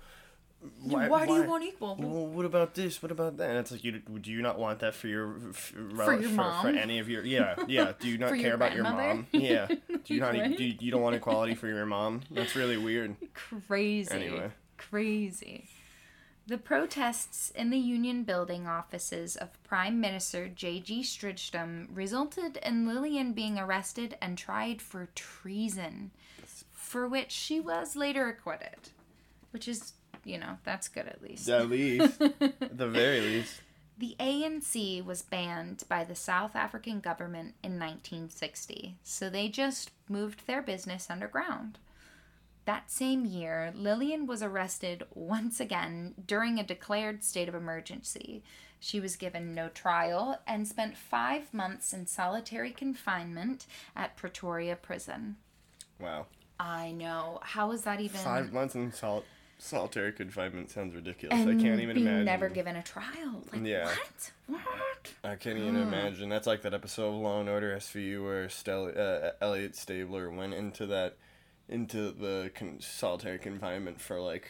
why, 0.82 1.26
do 1.26 1.34
you 1.34 1.44
want 1.44 1.64
equal? 1.64 1.96
Well, 1.98 2.26
what 2.26 2.44
about 2.44 2.74
this? 2.74 3.02
What 3.02 3.10
about 3.10 3.36
that? 3.38 3.48
And 3.50 3.58
it's 3.58 3.70
like, 3.70 3.82
you 3.82 3.92
do 3.92 4.30
you 4.30 4.42
not 4.42 4.58
want 4.58 4.80
that 4.80 4.94
for 4.94 5.08
your 5.08 5.36
f- 5.50 5.72
rel- 5.76 6.06
For 6.06 6.20
your 6.20 6.28
for, 6.30 6.34
mom? 6.36 6.62
for 6.62 6.68
any 6.78 6.98
of 6.98 7.08
your 7.08 7.24
yeah 7.24 7.54
yeah? 7.66 7.92
Do 7.98 8.08
you 8.08 8.18
not 8.24 8.30
care 8.30 8.38
your 8.38 8.54
about 8.54 8.74
your 8.74 8.84
mom? 8.84 9.26
Yeah. 9.32 9.66
Do 9.68 10.14
you 10.14 10.20
not 10.20 10.34
Right? 10.34 10.56
do 10.56 10.64
you, 10.64 10.74
you 10.78 10.90
don't 10.90 11.02
want 11.02 11.16
equality 11.16 11.54
for 11.54 11.66
your 11.66 11.86
mom? 11.86 12.22
That's 12.30 12.54
really 12.54 12.76
weird. 12.76 13.16
Crazy. 13.34 14.10
Anyway. 14.10 14.50
Crazy. 14.76 15.68
The 16.46 16.58
protests 16.58 17.50
in 17.50 17.70
the 17.70 17.78
Union 17.78 18.24
Building 18.24 18.66
offices 18.66 19.36
of 19.36 19.62
Prime 19.62 20.00
Minister 20.00 20.48
J.G. 20.48 21.02
Stridstrom 21.02 21.86
resulted 21.94 22.56
in 22.56 22.88
Lillian 22.88 23.32
being 23.34 23.56
arrested 23.58 24.16
and 24.20 24.36
tried 24.36 24.82
for 24.82 25.10
treason, 25.14 26.10
for 26.72 27.06
which 27.06 27.30
she 27.30 27.60
was 27.60 27.94
later 27.94 28.26
acquitted. 28.28 28.88
Which 29.52 29.68
is, 29.68 29.92
you 30.24 30.38
know, 30.38 30.58
that's 30.64 30.88
good 30.88 31.06
at 31.06 31.22
least. 31.22 31.48
At 31.48 31.68
least, 31.68 32.20
at 32.20 32.76
the 32.76 32.88
very 32.88 33.20
least. 33.20 33.60
The 33.98 34.16
ANC 34.18 35.04
was 35.04 35.20
banned 35.20 35.84
by 35.88 36.04
the 36.04 36.14
South 36.14 36.56
African 36.56 37.00
government 37.00 37.54
in 37.62 37.72
1960, 37.72 38.96
so 39.02 39.28
they 39.28 39.48
just 39.48 39.90
moved 40.08 40.46
their 40.46 40.62
business 40.62 41.08
underground. 41.10 41.78
That 42.64 42.90
same 42.90 43.26
year, 43.26 43.72
Lillian 43.74 44.26
was 44.26 44.42
arrested 44.42 45.04
once 45.14 45.60
again 45.60 46.14
during 46.26 46.58
a 46.58 46.64
declared 46.64 47.22
state 47.24 47.48
of 47.48 47.54
emergency. 47.54 48.42
She 48.78 49.00
was 49.00 49.16
given 49.16 49.54
no 49.54 49.68
trial 49.68 50.40
and 50.46 50.66
spent 50.66 50.96
five 50.96 51.52
months 51.52 51.92
in 51.92 52.06
solitary 52.06 52.70
confinement 52.70 53.66
at 53.94 54.16
Pretoria 54.16 54.76
Prison. 54.76 55.36
Wow. 55.98 56.26
I 56.58 56.92
know. 56.92 57.40
How 57.42 57.72
is 57.72 57.82
that 57.82 58.00
even? 58.00 58.20
Five 58.20 58.52
months 58.52 58.74
in 58.74 58.92
sol- 58.92 59.24
solitary 59.60 60.12
confinement 60.12 60.70
sounds 60.70 60.94
ridiculous. 60.94 61.38
and 61.38 61.48
I 61.50 61.62
can't 61.62 61.80
even 61.80 61.94
being 61.94 62.06
imagine. 62.06 62.24
never 62.24 62.48
given 62.48 62.76
a 62.76 62.82
trial. 62.82 63.42
Like, 63.52 63.64
Yeah. 63.64 63.86
What? 63.86 64.32
What? 64.64 65.12
I 65.22 65.36
can't 65.36 65.58
even 65.58 65.76
imagine. 65.76 66.28
That's 66.28 66.46
like 66.46 66.62
that 66.62 66.74
episode 66.74 67.08
of 67.08 67.14
Law 67.20 67.40
and 67.40 67.48
Order 67.48 67.76
SVU 67.76 68.24
where 68.24 68.48
Stell- 68.48 68.92
uh, 68.96 69.30
Elliot 69.40 69.76
Stabler 69.76 70.30
went 70.30 70.54
into 70.54 70.86
that 70.86 71.16
into 71.68 72.10
the 72.10 72.50
con- 72.52 72.78
solitary 72.80 73.38
confinement 73.38 74.00
for 74.00 74.18
like 74.20 74.48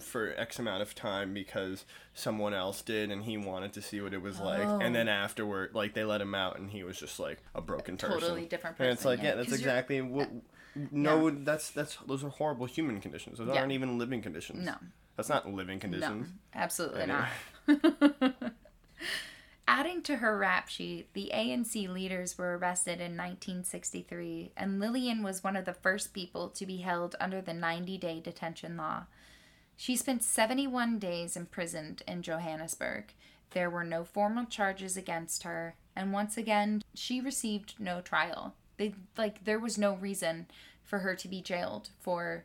for 0.00 0.32
X 0.38 0.58
amount 0.58 0.80
of 0.80 0.94
time 0.94 1.34
because 1.34 1.84
someone 2.14 2.54
else 2.54 2.80
did 2.80 3.10
and 3.10 3.24
he 3.24 3.36
wanted 3.36 3.74
to 3.74 3.82
see 3.82 4.00
what 4.00 4.14
it 4.14 4.22
was 4.22 4.40
like 4.40 4.66
Oh. 4.66 4.78
and 4.80 4.94
then 4.94 5.06
afterward 5.06 5.74
like 5.74 5.92
they 5.92 6.02
let 6.04 6.22
him 6.22 6.34
out 6.34 6.58
and 6.58 6.70
he 6.70 6.82
was 6.82 6.98
just 6.98 7.20
like 7.20 7.42
a 7.54 7.60
broken 7.60 7.98
person 7.98 8.20
Totally 8.20 8.46
different 8.46 8.76
and 8.78 8.88
it's 8.88 9.04
like 9.04 9.18
yeah, 9.18 9.30
yeah, 9.30 9.34
that's 9.34 9.52
exactly 9.52 10.00
what 10.00 10.30
no 10.90 11.30
that's 11.30 11.70
that's 11.70 11.96
those 12.06 12.24
are 12.24 12.30
horrible 12.30 12.66
human 12.66 13.00
conditions 13.00 13.38
those 13.38 13.48
Yeah. 13.48 13.60
aren't 13.60 13.72
even 13.72 13.98
living 13.98 14.22
conditions 14.22 14.64
No. 14.64 14.74
that's 15.16 15.28
not 15.28 15.48
living 15.50 15.78
conditions 15.80 16.28
No, 16.28 16.34
absolutely 16.60 17.02
Anyway. 17.02 17.26
not. 17.68 18.34
Adding 19.68 20.02
to 20.02 20.16
her 20.16 20.36
rap 20.36 20.68
sheet, 20.68 21.12
the 21.14 21.30
ANC 21.32 21.88
leaders 21.88 22.36
were 22.36 22.58
arrested 22.58 22.94
in 23.00 23.16
1963, 23.16 24.52
and 24.56 24.80
Lillian 24.80 25.22
was 25.22 25.42
one 25.44 25.56
of 25.56 25.64
the 25.64 25.72
first 25.72 26.12
people 26.12 26.48
to 26.50 26.66
be 26.66 26.78
held 26.78 27.14
under 27.20 27.40
the 27.40 27.54
90 27.54 27.96
day 27.96 28.20
detention 28.20 28.76
law. 28.76 29.04
She 29.76 29.96
spent 29.96 30.24
71 30.24 30.98
days 30.98 31.36
imprisoned 31.36 32.02
in 32.06 32.22
Johannesburg. 32.22 33.14
There 33.52 33.70
were 33.70 33.84
no 33.84 34.04
formal 34.04 34.44
charges 34.46 34.96
against 34.96 35.44
her, 35.44 35.76
and 35.94 36.12
once 36.12 36.36
again, 36.36 36.82
she 36.94 37.20
received 37.20 37.74
no 37.78 38.00
trial. 38.00 38.54
They 38.82 38.94
like 39.16 39.44
there 39.44 39.58
was 39.60 39.78
no 39.78 39.94
reason 39.94 40.46
for 40.82 40.98
her 41.00 41.14
to 41.14 41.28
be 41.28 41.40
jailed 41.40 41.90
for 42.00 42.44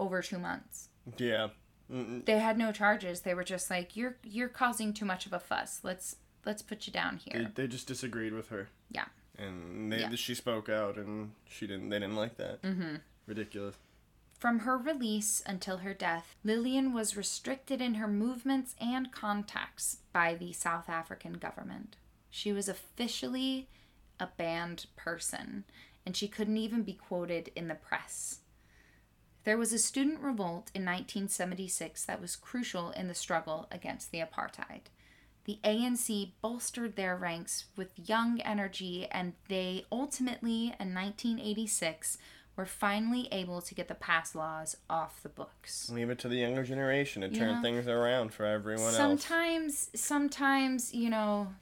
over 0.00 0.22
2 0.22 0.38
months 0.38 0.88
yeah 1.18 1.48
Mm-mm. 1.92 2.24
they 2.24 2.38
had 2.38 2.56
no 2.56 2.72
charges. 2.72 3.20
They 3.20 3.34
were 3.34 3.44
just 3.44 3.68
like, 3.68 3.94
"You're 3.94 4.16
you're 4.24 4.48
causing 4.48 4.94
too 4.94 5.04
much 5.04 5.26
of 5.26 5.34
a 5.34 5.38
fuss. 5.38 5.80
Let's 5.82 6.16
let's 6.46 6.62
put 6.62 6.86
you 6.86 6.92
down 6.94 7.20
they, 7.30 7.38
here." 7.40 7.52
they 7.54 7.66
just 7.66 7.86
disagreed 7.86 8.32
with 8.32 8.48
her 8.48 8.68
Yeah. 8.90 9.04
and 9.38 9.92
they, 9.92 10.00
Yeah. 10.00 10.14
she 10.14 10.34
spoke 10.34 10.68
out 10.70 10.96
and 10.96 11.32
she 11.46 11.66
didn't 11.66 11.90
they 11.90 11.98
didn't 11.98 12.16
like 12.16 12.36
that 12.38 12.62
mm-hmm. 12.62 12.96
ridiculous 13.26 13.76
From 14.38 14.60
her 14.60 14.76
release 14.78 15.42
until 15.46 15.78
her 15.78 15.94
death, 15.94 16.34
Lillian 16.42 16.92
was 16.94 17.16
restricted 17.18 17.80
in 17.82 17.94
her 17.94 18.08
movements 18.08 18.74
and 18.80 19.12
contacts 19.12 19.98
by 20.12 20.34
the 20.34 20.52
South 20.54 20.88
African 20.88 21.34
government. 21.34 21.96
She 22.30 22.50
was 22.52 22.66
officially 22.68 23.68
a 24.20 24.28
banned 24.36 24.86
person, 24.96 25.64
and 26.06 26.16
she 26.16 26.28
couldn't 26.28 26.56
even 26.56 26.82
be 26.82 26.92
quoted 26.94 27.50
in 27.56 27.68
the 27.68 27.74
press. 27.74 28.40
There 29.44 29.58
was 29.58 29.72
a 29.72 29.78
student 29.78 30.20
revolt 30.20 30.70
in 30.74 30.84
1976 30.84 32.04
that 32.06 32.20
was 32.20 32.36
crucial 32.36 32.90
in 32.92 33.08
the 33.08 33.14
struggle 33.14 33.66
against 33.70 34.10
the 34.10 34.20
apartheid. 34.20 34.86
The 35.44 35.58
ANC 35.62 36.32
bolstered 36.40 36.96
their 36.96 37.14
ranks 37.16 37.66
with 37.76 38.08
young 38.08 38.40
energy, 38.40 39.06
and 39.10 39.34
they 39.48 39.84
ultimately, 39.92 40.74
in 40.80 40.94
1986, 40.94 42.16
were 42.56 42.64
finally 42.64 43.28
able 43.32 43.60
to 43.60 43.74
get 43.74 43.88
the 43.88 43.94
pass 43.94 44.34
laws 44.34 44.76
off 44.88 45.22
the 45.22 45.28
books. 45.28 45.90
leave 45.90 46.08
it 46.08 46.18
to 46.20 46.28
the 46.28 46.36
younger 46.36 46.62
generation 46.62 47.20
to 47.20 47.28
turn 47.28 47.48
Yeah. 47.50 47.60
things 47.60 47.86
around 47.88 48.32
for 48.32 48.46
everyone 48.46 48.84
else 48.84 48.96
sometimes 48.96 49.90
sometimes 49.94 50.94
you 50.94 51.10
know 51.10 51.52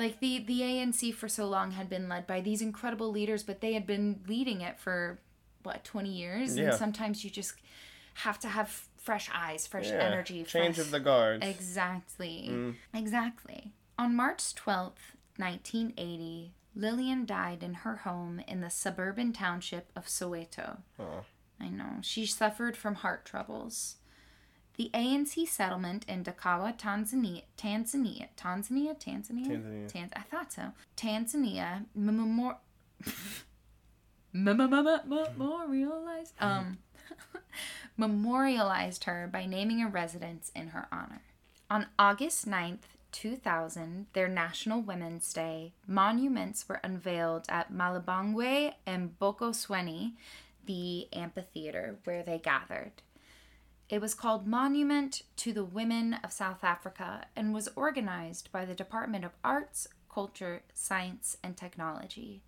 like 0.00 0.18
the 0.20 0.40
the 0.40 0.60
ANC 0.60 1.14
for 1.14 1.28
so 1.28 1.46
long 1.46 1.70
had 1.72 1.88
been 1.88 2.08
led 2.08 2.26
by 2.26 2.40
these 2.40 2.60
incredible 2.60 3.10
leaders 3.10 3.42
but 3.44 3.60
they 3.60 3.74
had 3.74 3.86
been 3.86 4.20
leading 4.26 4.60
it 4.60 4.78
for 4.80 5.20
what 5.62 5.84
20 5.84 6.08
years 6.10 6.56
Yeah. 6.56 6.64
and 6.70 6.74
sometimes 6.74 7.22
you 7.22 7.30
just 7.30 7.54
have 8.14 8.38
to 8.40 8.48
have 8.48 8.68
fresh 8.96 9.30
eyes 9.34 9.66
fresh 9.66 9.88
yeah. 9.88 9.98
energy 10.10 10.42
change 10.42 10.74
fresh... 10.76 10.86
of 10.86 10.90
the 10.90 11.00
guards 11.00 11.46
exactly 11.46 12.48
Mm. 12.50 12.74
exactly 12.92 13.72
on 13.98 14.16
March 14.16 14.54
12th 14.54 15.14
1980, 15.40 16.52
Lillian 16.74 17.24
died 17.26 17.62
in 17.62 17.74
her 17.74 17.96
home 17.96 18.40
in 18.46 18.60
the 18.60 18.70
suburban 18.70 19.32
township 19.32 19.90
of 19.96 20.06
Soweto. 20.06 20.78
Oh. 20.98 21.24
I 21.58 21.68
know. 21.68 21.96
She 22.02 22.26
suffered 22.26 22.76
from 22.76 22.96
heart 22.96 23.24
troubles. 23.24 23.96
The 24.80 24.90
ANC 24.94 25.46
settlement 25.46 26.06
in 26.08 26.24
Dakawa, 26.24 26.74
Tanzania, 26.78 27.42
Tanzania, 27.58 28.28
Tanzania, 28.34 28.98
Tanzania, 28.98 29.46
Tanzania. 29.46 29.92
Tan- 29.92 30.10
I 30.16 30.22
thought 30.22 30.54
so. 30.54 30.72
Tanzania, 30.96 31.84
memor- 31.94 32.56
memorialized, 34.32 36.32
um, 36.40 36.78
memorialized 37.98 39.04
her 39.04 39.28
by 39.30 39.44
naming 39.44 39.82
a 39.82 39.88
residence 39.88 40.50
in 40.54 40.68
her 40.68 40.88
honor. 40.90 41.20
On 41.70 41.84
August 41.98 42.48
9th, 42.48 42.96
2000, 43.12 44.06
their 44.14 44.28
National 44.28 44.80
Women's 44.80 45.30
Day, 45.34 45.74
monuments 45.86 46.66
were 46.66 46.80
unveiled 46.82 47.44
at 47.50 47.70
Malabangwe 47.70 48.72
and 48.86 49.18
Bokosweni, 49.20 50.12
the 50.64 51.06
amphitheater 51.12 51.98
where 52.04 52.22
they 52.22 52.38
gathered. 52.38 52.92
It 53.90 54.00
was 54.00 54.14
called 54.14 54.46
Monument 54.46 55.22
to 55.38 55.52
the 55.52 55.64
Women 55.64 56.14
of 56.22 56.32
South 56.32 56.62
Africa 56.62 57.26
and 57.34 57.52
was 57.52 57.68
organized 57.74 58.52
by 58.52 58.64
the 58.64 58.72
Department 58.72 59.24
of 59.24 59.32
Arts, 59.42 59.88
Culture, 60.08 60.62
Science, 60.72 61.36
and 61.42 61.56
Technology. 61.56 62.40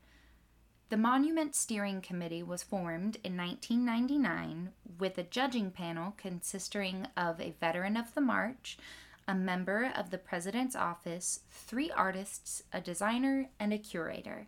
The 0.89 0.97
Monument 0.97 1.57
Steering 1.57 2.01
Committee 2.01 2.45
was 2.45 2.63
formed 2.63 3.17
in 3.25 3.37
1999 3.37 4.71
with 5.01 5.19
a 5.19 5.25
judging 5.25 5.73
panel 5.73 6.15
consisting 6.17 7.09
of 7.17 7.41
a 7.41 7.57
veteran 7.59 7.97
of 7.97 8.15
the 8.15 8.21
march, 8.21 8.79
a 9.27 9.35
member 9.35 9.91
of 9.97 10.11
the 10.11 10.19
president's 10.19 10.77
office, 10.77 11.41
three 11.51 11.91
artists, 11.91 12.63
a 12.73 12.81
designer, 12.81 13.49
and 13.59 13.73
a 13.73 13.79
curator. 13.79 14.47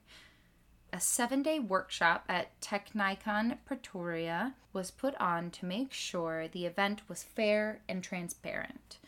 A 0.94 1.00
seven 1.00 1.42
day 1.42 1.58
workshop 1.58 2.24
at 2.28 2.60
Technikon 2.60 3.58
Pretoria 3.64 4.54
was 4.72 4.92
put 4.92 5.16
on 5.16 5.50
to 5.50 5.66
make 5.66 5.92
sure 5.92 6.46
the 6.46 6.66
event 6.66 7.00
was 7.08 7.24
fair 7.24 7.80
and 7.88 8.00
transparent, 8.00 9.00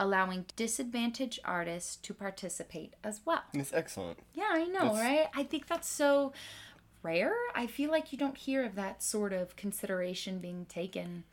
allowing 0.00 0.46
disadvantaged 0.56 1.40
artists 1.44 1.96
to 1.96 2.14
participate 2.14 2.94
as 3.04 3.20
well. 3.26 3.42
It's 3.52 3.74
excellent. 3.74 4.20
Yeah, 4.32 4.48
I 4.52 4.64
know, 4.64 4.94
That's- 4.94 5.00
right? 5.00 5.28
I 5.34 5.42
think 5.42 5.66
that's 5.66 5.86
so 5.86 6.32
rare. 7.02 7.34
I 7.54 7.66
feel 7.66 7.90
like 7.90 8.10
you 8.10 8.16
don't 8.16 8.38
hear 8.38 8.64
of 8.64 8.74
that 8.76 9.02
sort 9.02 9.34
of 9.34 9.54
consideration 9.54 10.38
being 10.38 10.64
taken 10.64 11.24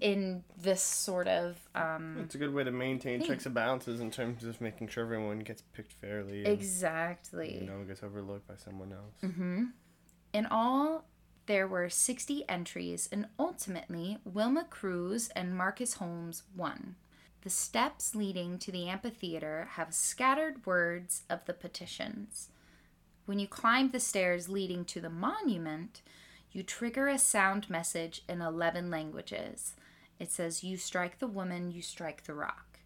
in 0.00 0.44
this 0.60 0.82
sort 0.82 1.26
of 1.26 1.56
um 1.74 2.18
It's 2.22 2.34
a 2.34 2.38
good 2.38 2.52
way 2.52 2.64
to 2.64 2.70
maintain 2.70 3.22
checks 3.24 3.46
and 3.46 3.54
balances 3.54 4.00
in 4.00 4.10
terms 4.10 4.44
of 4.44 4.60
making 4.60 4.88
sure 4.88 5.04
everyone 5.04 5.38
gets 5.40 5.62
picked 5.62 5.92
fairly. 5.94 6.44
and 6.44 6.52
exactly. 6.52 7.64
No 7.66 7.78
one 7.78 7.86
gets 7.86 8.02
overlooked 8.02 8.46
by 8.46 8.56
someone 8.56 8.92
else. 8.92 9.16
mm-hmm. 9.22 9.64
In 10.32 10.46
all, 10.46 11.06
there 11.46 11.66
were 11.66 11.88
60 11.88 12.44
entries, 12.48 13.08
and 13.10 13.26
ultimately, 13.38 14.18
Wilma 14.24 14.64
Cruise 14.68 15.30
and 15.30 15.56
Marcus 15.56 15.94
Holmes 15.94 16.42
won. 16.54 16.96
The 17.42 17.50
steps 17.50 18.14
leading 18.14 18.58
to 18.58 18.72
the 18.72 18.88
amphitheater 18.88 19.68
have 19.72 19.94
scattered 19.94 20.66
words 20.66 21.22
of 21.30 21.44
the 21.46 21.54
petitions. 21.54 22.48
When 23.24 23.38
you 23.38 23.46
climb 23.46 23.90
the 23.92 24.00
stairs 24.00 24.48
leading 24.48 24.84
to 24.86 25.00
the 25.00 25.08
monument, 25.08 26.02
you 26.52 26.62
trigger 26.62 27.06
a 27.08 27.18
sound 27.18 27.70
message 27.70 28.22
in 28.28 28.40
11 28.42 28.90
languages. 28.90 29.74
It 30.18 30.30
says, 30.30 30.64
You 30.64 30.76
strike 30.76 31.18
the 31.18 31.26
woman, 31.26 31.70
you 31.70 31.82
strike 31.82 32.24
the 32.24 32.34
rock. 32.34 32.80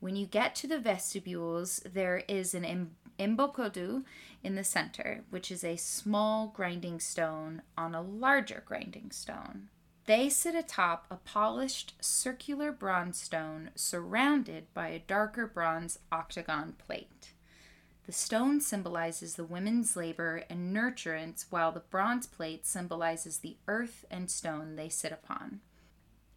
When 0.00 0.16
you 0.16 0.26
get 0.26 0.54
to 0.56 0.66
the 0.66 0.78
vestibules, 0.78 1.80
there 1.90 2.22
is 2.28 2.54
an 2.54 2.90
imbokodo 3.18 4.04
in 4.42 4.54
the 4.54 4.64
center, 4.64 5.24
which 5.30 5.50
is 5.50 5.64
a 5.64 5.76
small 5.76 6.48
grinding 6.48 7.00
stone 7.00 7.62
on 7.76 7.94
a 7.94 8.02
larger 8.02 8.62
grinding 8.66 9.10
stone. 9.10 9.70
They 10.06 10.28
sit 10.28 10.54
atop 10.54 11.06
a 11.10 11.16
polished 11.16 11.94
circular 12.00 12.70
bronze 12.70 13.18
stone 13.18 13.70
surrounded 13.74 14.66
by 14.74 14.88
a 14.88 14.98
darker 14.98 15.46
bronze 15.46 15.98
octagon 16.12 16.74
plate. 16.76 17.32
The 18.04 18.12
stone 18.12 18.60
symbolizes 18.60 19.36
the 19.36 19.44
women's 19.44 19.96
labor 19.96 20.44
and 20.50 20.76
nurturance, 20.76 21.46
while 21.48 21.72
the 21.72 21.80
bronze 21.80 22.26
plate 22.26 22.66
symbolizes 22.66 23.38
the 23.38 23.56
earth 23.66 24.04
and 24.10 24.30
stone 24.30 24.76
they 24.76 24.90
sit 24.90 25.10
upon. 25.10 25.60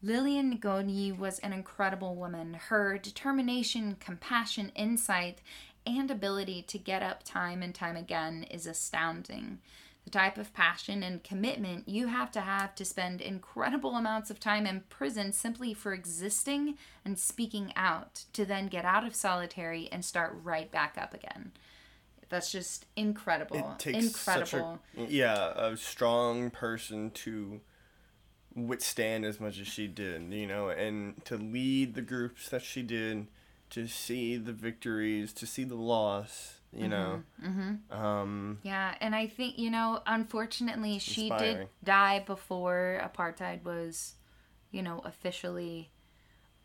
Lillian 0.03 0.57
Ngoyi 0.59 1.17
was 1.17 1.39
an 1.39 1.53
incredible 1.53 2.15
woman. 2.15 2.53
Her 2.53 2.97
determination, 2.97 3.97
compassion, 3.99 4.71
insight, 4.75 5.41
and 5.85 6.11
ability 6.11 6.63
to 6.63 6.77
get 6.77 7.01
up 7.01 7.23
time 7.23 7.63
and 7.63 7.73
time 7.73 7.95
again 7.95 8.43
is 8.43 8.67
astounding. 8.67 9.59
The 10.03 10.11
type 10.11 10.37
of 10.37 10.53
passion 10.53 11.03
and 11.03 11.23
commitment 11.23 11.89
you 11.89 12.07
have 12.07 12.31
to 12.31 12.41
have 12.41 12.75
to 12.75 12.85
spend 12.85 13.19
incredible 13.19 13.95
amounts 13.95 14.29
of 14.29 14.39
time 14.39 14.65
in 14.65 14.83
prison 14.89 15.33
simply 15.33 15.73
for 15.73 15.93
existing 15.93 16.77
and 17.03 17.19
speaking 17.19 17.73
out, 17.75 18.25
to 18.33 18.45
then 18.45 18.67
get 18.67 18.85
out 18.85 19.05
of 19.05 19.15
solitary 19.15 19.89
and 19.91 20.05
start 20.05 20.37
right 20.43 20.71
back 20.71 20.97
up 20.97 21.13
again. 21.13 21.51
That's 22.29 22.51
just 22.51 22.85
incredible. 22.95 23.57
It 23.57 23.79
takes 23.79 24.05
incredible. 24.05 24.79
such 24.95 25.09
a 25.09 25.11
yeah 25.11 25.51
a 25.55 25.75
strong 25.75 26.51
person 26.51 27.11
to 27.11 27.61
withstand 28.57 29.25
as 29.25 29.39
much 29.39 29.59
as 29.59 29.67
she 29.67 29.87
did, 29.87 30.33
you 30.33 30.47
know, 30.47 30.69
and 30.69 31.23
to 31.25 31.37
lead 31.37 31.93
the 31.93 32.01
groups 32.01 32.49
that 32.49 32.63
she 32.63 32.81
did, 32.81 33.27
to 33.69 33.87
see 33.87 34.37
the 34.37 34.53
victories, 34.53 35.31
to 35.33 35.45
see 35.45 35.63
the 35.63 35.75
loss, 35.75 36.55
you 36.73 36.87
know. 36.87 37.23
Mm-hmm. 37.43 37.95
Um, 37.95 38.59
Yeah, 38.63 38.95
and 38.99 39.13
I 39.15 39.27
think, 39.27 39.59
you 39.59 39.69
know, 39.69 40.01
unfortunately, 40.05 40.99
she 40.99 41.29
did 41.29 41.67
die 41.83 42.23
before 42.25 42.99
apartheid 43.03 43.63
was, 43.63 44.15
you 44.71 44.81
know, 44.81 45.01
officially, 45.05 45.91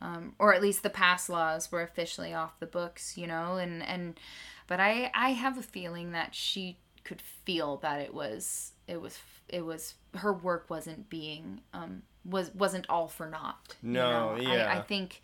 um, 0.01 0.35
or 0.39 0.55
at 0.55 0.63
least 0.63 0.83
the 0.83 0.91
past 0.91 1.29
laws 1.29 1.71
were 1.71 1.83
officially 1.83 2.33
off 2.33 2.59
the 2.59 2.67
books, 2.67 3.19
you 3.19 3.27
know, 3.27 3.57
and, 3.57 3.83
and, 3.83 4.19
but 4.67 4.81
I, 4.81 5.11
I 5.15 5.31
have 5.31 5.59
a 5.59 5.63
feeling 5.63 6.13
that 6.13 6.35
she 6.35 6.79
could 7.05 7.21
feel 7.21 7.77
that 7.79 8.01
it 8.01 8.15
was, 8.15 8.72
it 8.89 9.01
was, 9.01 9.19
it 9.49 9.65
was, 9.65 9.95
her 10.17 10.33
work 10.33 10.67
wasn't 10.69 11.09
being, 11.09 11.61
um, 11.73 12.03
was, 12.25 12.55
wasn't 12.55 12.87
all 12.89 13.09
for 13.09 13.29
naught. 13.29 13.77
you 13.83 13.91
No, 13.93 14.37
know? 14.37 14.41
yeah. 14.43 14.73
I, 14.73 14.79
I 14.79 14.83
think, 14.83 15.23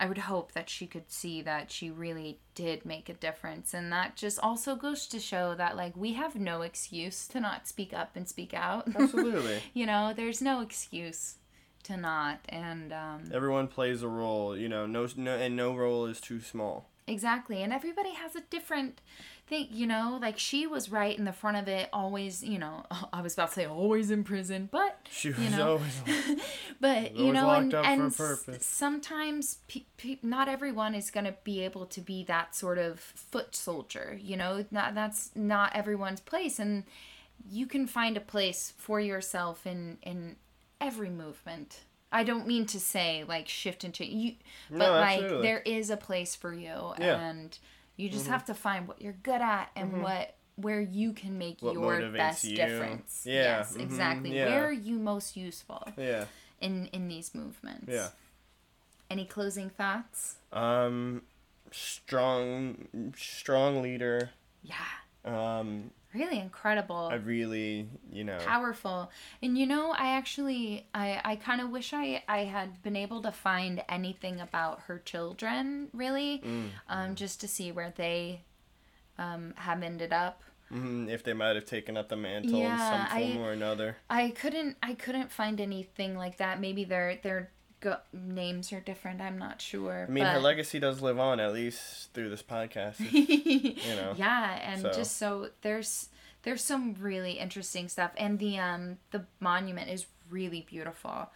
I 0.00 0.06
would 0.06 0.18
hope 0.18 0.52
that 0.52 0.70
she 0.70 0.86
could 0.86 1.10
see 1.10 1.42
that 1.42 1.72
she 1.72 1.90
really 1.90 2.38
did 2.54 2.84
make 2.86 3.08
a 3.08 3.14
difference. 3.14 3.74
And 3.74 3.92
that 3.92 4.14
just 4.14 4.38
also 4.38 4.76
goes 4.76 5.06
to 5.08 5.18
show 5.18 5.54
that, 5.56 5.76
like, 5.76 5.96
we 5.96 6.12
have 6.12 6.36
no 6.36 6.62
excuse 6.62 7.26
to 7.28 7.40
not 7.40 7.66
speak 7.66 7.92
up 7.92 8.14
and 8.14 8.28
speak 8.28 8.54
out. 8.54 8.86
absolutely. 8.94 9.60
you 9.74 9.86
know, 9.86 10.12
there's 10.14 10.40
no 10.40 10.60
excuse 10.60 11.34
to 11.84 11.96
not. 11.96 12.38
And 12.48 12.92
um, 12.92 13.24
Everyone 13.32 13.66
plays 13.66 14.02
a 14.04 14.08
role, 14.08 14.56
you 14.56 14.68
know, 14.68 14.86
no, 14.86 15.08
no, 15.16 15.34
and 15.36 15.56
no 15.56 15.74
role 15.74 16.06
is 16.06 16.20
too 16.20 16.40
small. 16.40 16.88
exactly. 17.08 17.62
And 17.62 17.72
everybody 17.72 18.12
has 18.14 18.36
a 18.36 18.42
different 18.50 19.00
thing, 19.48 19.68
you 19.70 19.86
know, 19.86 20.18
like 20.20 20.38
she 20.38 20.66
was 20.66 20.90
right 20.90 21.16
in 21.18 21.24
the 21.24 21.32
front 21.32 21.56
of 21.56 21.66
it, 21.68 21.88
always, 21.92 22.42
you 22.42 22.58
know, 22.58 22.84
I 23.12 23.22
was 23.22 23.34
about 23.34 23.48
to 23.48 23.54
say 23.54 23.66
always 23.66 24.10
in 24.10 24.24
prison, 24.24 24.68
but 24.70 24.98
She 25.10 25.30
was 25.30 25.38
You 25.38 25.50
know, 25.50 25.70
always. 25.72 26.02
but 26.80 27.16
you 27.16 27.22
always 27.26 27.34
know 27.34 27.46
locked 27.46 27.62
and, 27.64 27.74
up 27.74 27.84
for 27.84 27.88
and 28.04 28.16
purpose. 28.16 28.66
sometimes 28.66 29.58
pe- 29.68 29.84
pe- 29.96 30.18
not 30.22 30.48
everyone 30.48 30.94
is 30.94 31.10
going 31.10 31.24
to 31.26 31.34
be 31.44 31.60
able 31.64 31.86
to 31.86 32.00
be 32.00 32.24
that 32.24 32.54
sort 32.54 32.78
of 32.78 33.00
foot 33.00 33.54
soldier 33.54 34.18
you 34.20 34.36
know 34.36 34.64
not, 34.70 34.94
that's 34.94 35.30
not 35.34 35.74
everyone's 35.74 36.20
place 36.20 36.58
and 36.58 36.84
you 37.50 37.66
can 37.66 37.86
find 37.86 38.16
a 38.16 38.20
place 38.20 38.72
for 38.76 39.00
yourself 39.00 39.66
in 39.66 39.98
in 40.02 40.36
every 40.80 41.10
movement 41.10 41.80
i 42.12 42.22
don't 42.22 42.46
mean 42.46 42.64
to 42.66 42.78
say 42.80 43.24
like 43.26 43.48
shift 43.48 43.84
into 43.84 44.04
you 44.04 44.34
but 44.70 44.78
No, 44.78 44.92
like 44.92 45.42
there 45.42 45.60
is 45.64 45.90
a 45.90 45.96
place 45.96 46.34
for 46.36 46.52
you 46.52 46.92
Yeah. 46.98 47.18
And 47.20 47.58
you 47.98 48.08
just 48.08 48.28
have 48.28 48.44
to 48.46 48.54
find 48.54 48.88
what 48.88 49.02
you're 49.02 49.12
good 49.22 49.42
at 49.42 49.70
and 49.76 50.00
what 50.02 50.34
where 50.56 50.80
you 50.80 51.12
can 51.12 51.36
make 51.38 51.60
What 51.60 51.74
your 51.74 52.10
best 52.10 52.44
you. 52.44 52.56
difference 52.56 53.24
Yeah, 53.26 53.42
yes 53.58 53.76
mhm, 53.76 53.82
exactly 53.82 54.34
yeah. 54.34 54.46
where 54.46 54.64
are 54.66 54.72
you 54.72 54.98
most 54.98 55.36
useful 55.36 55.86
Yeah, 55.98 56.24
in 56.60 56.86
in 56.86 57.08
these 57.08 57.34
movements. 57.34 57.84
yeah. 57.88 58.08
Any 59.10 59.24
closing 59.24 59.70
thoughts? 59.70 60.36
Um, 60.52 61.22
strong, 61.70 63.12
strong 63.16 63.82
leader. 63.82 64.30
Yeah. 64.62 64.74
Um, 65.24 65.90
Really 66.14 66.38
incredible. 66.38 67.08
I 67.12 67.16
really, 67.16 67.88
you 68.10 68.24
know, 68.24 68.38
powerful. 68.38 69.10
And 69.42 69.58
you 69.58 69.66
know, 69.66 69.90
I 69.92 70.16
actually 70.16 70.86
I 70.94 71.20
I 71.24 71.36
kind 71.36 71.60
of 71.60 71.70
wish 71.70 71.92
I 71.92 72.22
I 72.26 72.44
had 72.44 72.82
been 72.82 72.96
able 72.96 73.20
to 73.22 73.30
find 73.32 73.82
anything 73.88 74.40
about 74.40 74.80
her 74.82 74.98
children, 74.98 75.88
really, 75.92 76.38
Mm. 76.44 76.70
um 76.88 77.14
just 77.14 77.40
to 77.42 77.48
see 77.48 77.72
where 77.72 77.92
they 77.94 78.40
um 79.18 79.52
have 79.56 79.82
ended 79.82 80.12
up. 80.12 80.42
mhm, 80.70 81.08
if 81.08 81.22
they 81.24 81.32
might 81.32 81.56
have 81.56 81.64
taken 81.64 81.96
up 81.96 82.08
the 82.10 82.16
mantle 82.16 82.54
in 82.56 82.60
Yeah, 82.60 83.08
some 83.08 83.18
form 83.18 83.38
I- 83.38 83.40
or 83.40 83.52
another. 83.52 83.96
I 84.10 84.30
couldn't 84.30 84.76
I 84.82 84.94
couldn't 84.94 85.30
find 85.32 85.60
anything 85.60 86.16
like 86.16 86.36
that. 86.38 86.60
Maybe 86.60 86.84
their 86.84 87.16
their 87.22 87.50
go- 87.80 88.00
names 88.12 88.72
are 88.72 88.80
different. 88.80 89.20
I'm 89.20 89.38
not 89.38 89.60
sure. 89.60 90.06
I 90.08 90.10
mean, 90.10 90.24
her 90.24 90.38
legacy 90.40 90.78
does 90.78 91.00
live 91.00 91.18
on 91.18 91.40
at 91.40 91.52
least 91.52 92.12
through 92.12 92.30
this 92.30 92.42
podcast. 92.42 92.96
You 93.12 93.94
know, 93.96 94.14
Yeah, 94.16 94.58
and 94.62 94.80
so. 94.82 94.92
just 94.92 95.16
so 95.16 95.48
there's 95.62 96.08
there's 96.42 96.62
some 96.64 96.94
really 97.00 97.32
interesting 97.32 97.88
stuff, 97.88 98.12
and 98.16 98.38
the 98.38 98.58
um 98.58 98.98
the 99.10 99.24
monument 99.40 99.90
is 99.90 100.06
really 100.30 100.66
beautiful. 100.68 101.30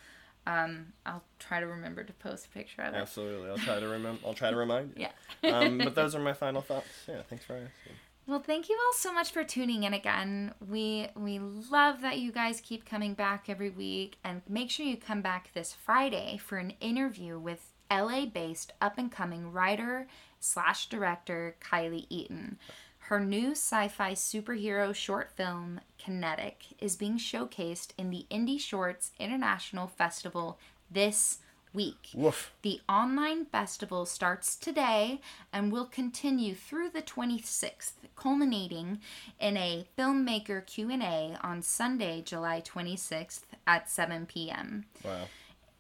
Um, 0.45 0.93
I'll 1.07 1.23
try 1.39 1.61
to 1.61 1.67
remember 1.67 2.03
to 2.03 2.13
post 2.15 2.47
a 2.47 2.49
picture 2.49 2.83
of 2.83 2.95
it. 2.95 2.99
Absolutely, 2.99 3.49
I'll 3.51 3.59
try 3.59 3.79
to 3.79 3.87
remember. 3.89 4.21
I'll 4.27 4.35
try 4.35 4.51
to 4.51 4.57
remind 4.57 4.95
you. 4.97 5.07
Yeah. 5.43 5.59
Um, 5.59 5.79
but 5.79 5.95
those 5.95 6.15
are 6.17 6.21
my 6.21 6.33
final 6.33 6.63
thoughts. 6.63 6.89
Yeah, 7.09 7.23
thanks 7.29 7.45
for 7.45 7.55
asking. 7.55 7.97
Well, 8.25 8.39
thank 8.39 8.69
you 8.69 8.79
all 8.87 8.93
so 8.93 9.13
much 9.13 9.33
for 9.33 9.43
tuning 9.43 9.83
in 9.83 9.95
again. 9.95 10.55
We 10.71 11.09
we 11.17 11.41
love 11.41 12.03
that 12.03 12.19
you 12.19 12.31
guys 12.31 12.61
keep 12.61 12.87
coming 12.87 13.15
back 13.15 13.49
every 13.49 13.71
week 13.71 14.17
and 14.23 14.43
make 14.49 14.71
sure 14.71 14.87
you 14.87 14.97
come 14.97 15.23
back 15.23 15.51
this 15.53 15.73
Friday 15.75 16.37
for 16.37 16.59
an 16.59 16.75
interview 16.81 17.37
with 17.41 17.73
LA-based 17.91 18.73
up-and-coming 18.81 19.53
writer 19.53 20.07
slash 20.39 20.89
director 20.89 21.57
Kylie 21.61 22.07
Eaton. 22.11 22.59
Her 23.07 23.19
new 23.19 23.51
sci-fi 23.51 24.13
superhero 24.13 24.95
short 24.95 25.33
film 25.33 25.81
Kinetic 25.99 26.67
is 26.79 26.95
being 26.95 27.19
showcased 27.19 27.89
in 27.99 28.11
the 28.11 28.27
Indie 28.31 28.61
Shorts 28.61 29.11
International 29.19 29.89
Festival 29.89 30.61
this 30.89 31.39
week. 31.73 32.11
Woof. 32.15 32.53
The 32.63 32.81
online 32.89 33.47
festival 33.47 34.07
starts 34.07 34.57
today 34.57 35.21
and 35.53 35.73
will 35.73 35.87
continue 35.87 36.55
through 36.55 36.91
the 36.91 37.03
26th, 37.03 37.93
culminating 38.17 39.01
in 39.41 39.57
a 39.57 39.87
filmmaker 39.99 40.65
Q&A 40.65 41.37
on 41.43 41.63
Sunday, 41.63 42.23
July 42.23 42.61
26th 42.61 43.43
at 43.67 43.91
7 43.91 44.27
p.m. 44.27 44.85
Wow. 45.05 45.25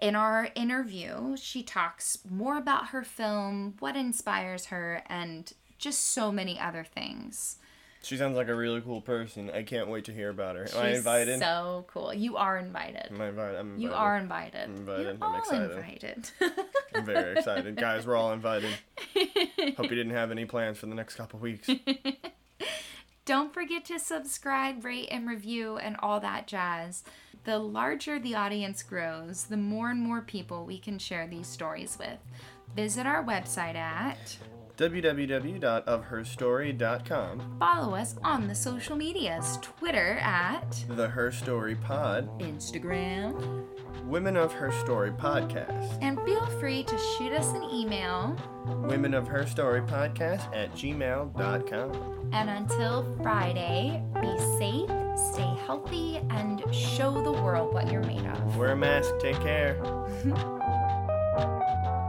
In 0.00 0.16
our 0.16 0.48
interview, 0.56 1.36
she 1.36 1.62
talks 1.62 2.18
more 2.28 2.56
about 2.56 2.88
her 2.88 3.04
film, 3.04 3.74
what 3.78 3.94
inspires 3.96 4.66
her, 4.66 5.04
and 5.06 5.52
just 5.78 6.00
so 6.00 6.32
many 6.32 6.58
other 6.58 6.84
things. 6.84 7.58
She 8.04 8.16
sounds 8.16 8.36
like 8.36 8.48
a 8.48 8.54
really 8.54 8.80
cool 8.80 9.00
person. 9.00 9.48
I 9.50 9.62
can't 9.62 9.88
wait 9.88 10.04
to 10.06 10.12
hear 10.12 10.28
about 10.30 10.56
her. 10.56 10.62
Am 10.62 10.68
She's 10.68 10.76
I 10.76 10.88
invited? 10.90 11.38
so 11.38 11.84
cool. 11.86 12.12
You 12.12 12.36
are 12.36 12.58
invited. 12.58 13.06
Am 13.12 13.20
I 13.20 13.28
invited? 13.28 13.58
I'm 13.60 13.66
invited. 13.74 13.82
You 13.82 13.92
are 13.92 14.16
invited. 14.18 14.64
I'm 14.64 14.76
invited. 14.76 15.02
You're 15.04 15.12
I'm 15.14 15.22
all 15.22 15.38
excited. 15.38 15.70
invited. 15.70 16.30
I'm 16.96 17.04
very 17.04 17.38
excited. 17.38 17.76
Guys, 17.76 18.04
we're 18.04 18.16
all 18.16 18.32
invited. 18.32 18.70
Hope 19.76 19.88
you 19.88 19.96
didn't 19.96 20.10
have 20.14 20.32
any 20.32 20.44
plans 20.46 20.78
for 20.78 20.86
the 20.86 20.94
next 20.96 21.14
couple 21.14 21.38
weeks. 21.38 21.68
Don't 23.24 23.54
forget 23.54 23.84
to 23.84 24.00
subscribe, 24.00 24.84
rate, 24.84 25.06
and 25.12 25.28
review, 25.28 25.76
and 25.76 25.96
all 26.00 26.18
that 26.20 26.48
jazz. 26.48 27.04
The 27.44 27.58
larger 27.58 28.18
the 28.18 28.34
audience 28.34 28.82
grows, 28.82 29.44
the 29.44 29.56
more 29.56 29.90
and 29.90 30.00
more 30.00 30.22
people 30.22 30.64
we 30.66 30.78
can 30.78 30.98
share 30.98 31.28
these 31.28 31.46
stories 31.46 31.96
with. 32.00 32.18
Visit 32.74 33.06
our 33.06 33.22
website 33.22 33.76
at, 33.76 34.36
www.ofherstory.com. 34.82 37.56
follow 37.58 37.94
us 37.94 38.16
on 38.24 38.48
the 38.48 38.54
social 38.54 38.96
medias 38.96 39.58
Twitter 39.62 40.18
at, 40.22 40.84
The 40.88 41.08
Her 41.08 41.30
Story 41.30 41.76
Pod. 41.76 42.28
Instagram, 42.40 43.64
Women 44.06 44.36
of 44.36 44.52
Her 44.52 44.72
Story 44.72 45.12
Podcast. 45.12 45.98
and 46.02 46.18
feel 46.22 46.44
free 46.58 46.82
to 46.84 46.98
shoot 46.98 47.32
us 47.32 47.48
an 47.52 47.62
email. 47.72 48.36
Women 48.66 49.14
of 49.14 49.28
Her 49.28 49.46
Story 49.46 49.80
Podcast 49.82 50.52
at 50.54 50.72
gmail.com. 50.74 52.30
And 52.32 52.50
until 52.50 53.16
Friday, 53.22 54.02
be 54.20 54.36
safe, 54.58 54.90
stay 55.32 55.54
healthy, 55.66 56.16
and 56.30 56.62
show 56.74 57.22
the 57.22 57.30
world 57.32 57.72
what 57.72 57.92
you're 57.92 58.02
made 58.02 58.26
of. 58.26 58.56
Wear 58.56 58.72
a 58.72 58.76
mask. 58.76 59.10
Take 59.20 59.40
care. 59.40 59.80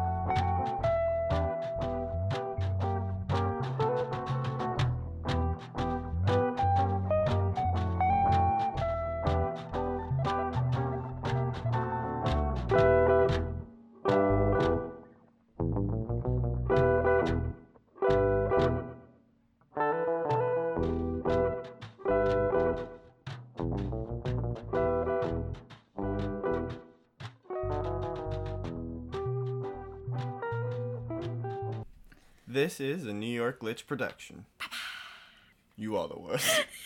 This 32.63 32.79
is 32.79 33.05
a 33.05 33.11
New 33.11 33.25
York 33.25 33.59
Glitch 33.59 33.85
production. 33.85 34.45
You 35.75 35.97
are 35.97 36.07
the 36.07 36.17
worst. 36.17 36.65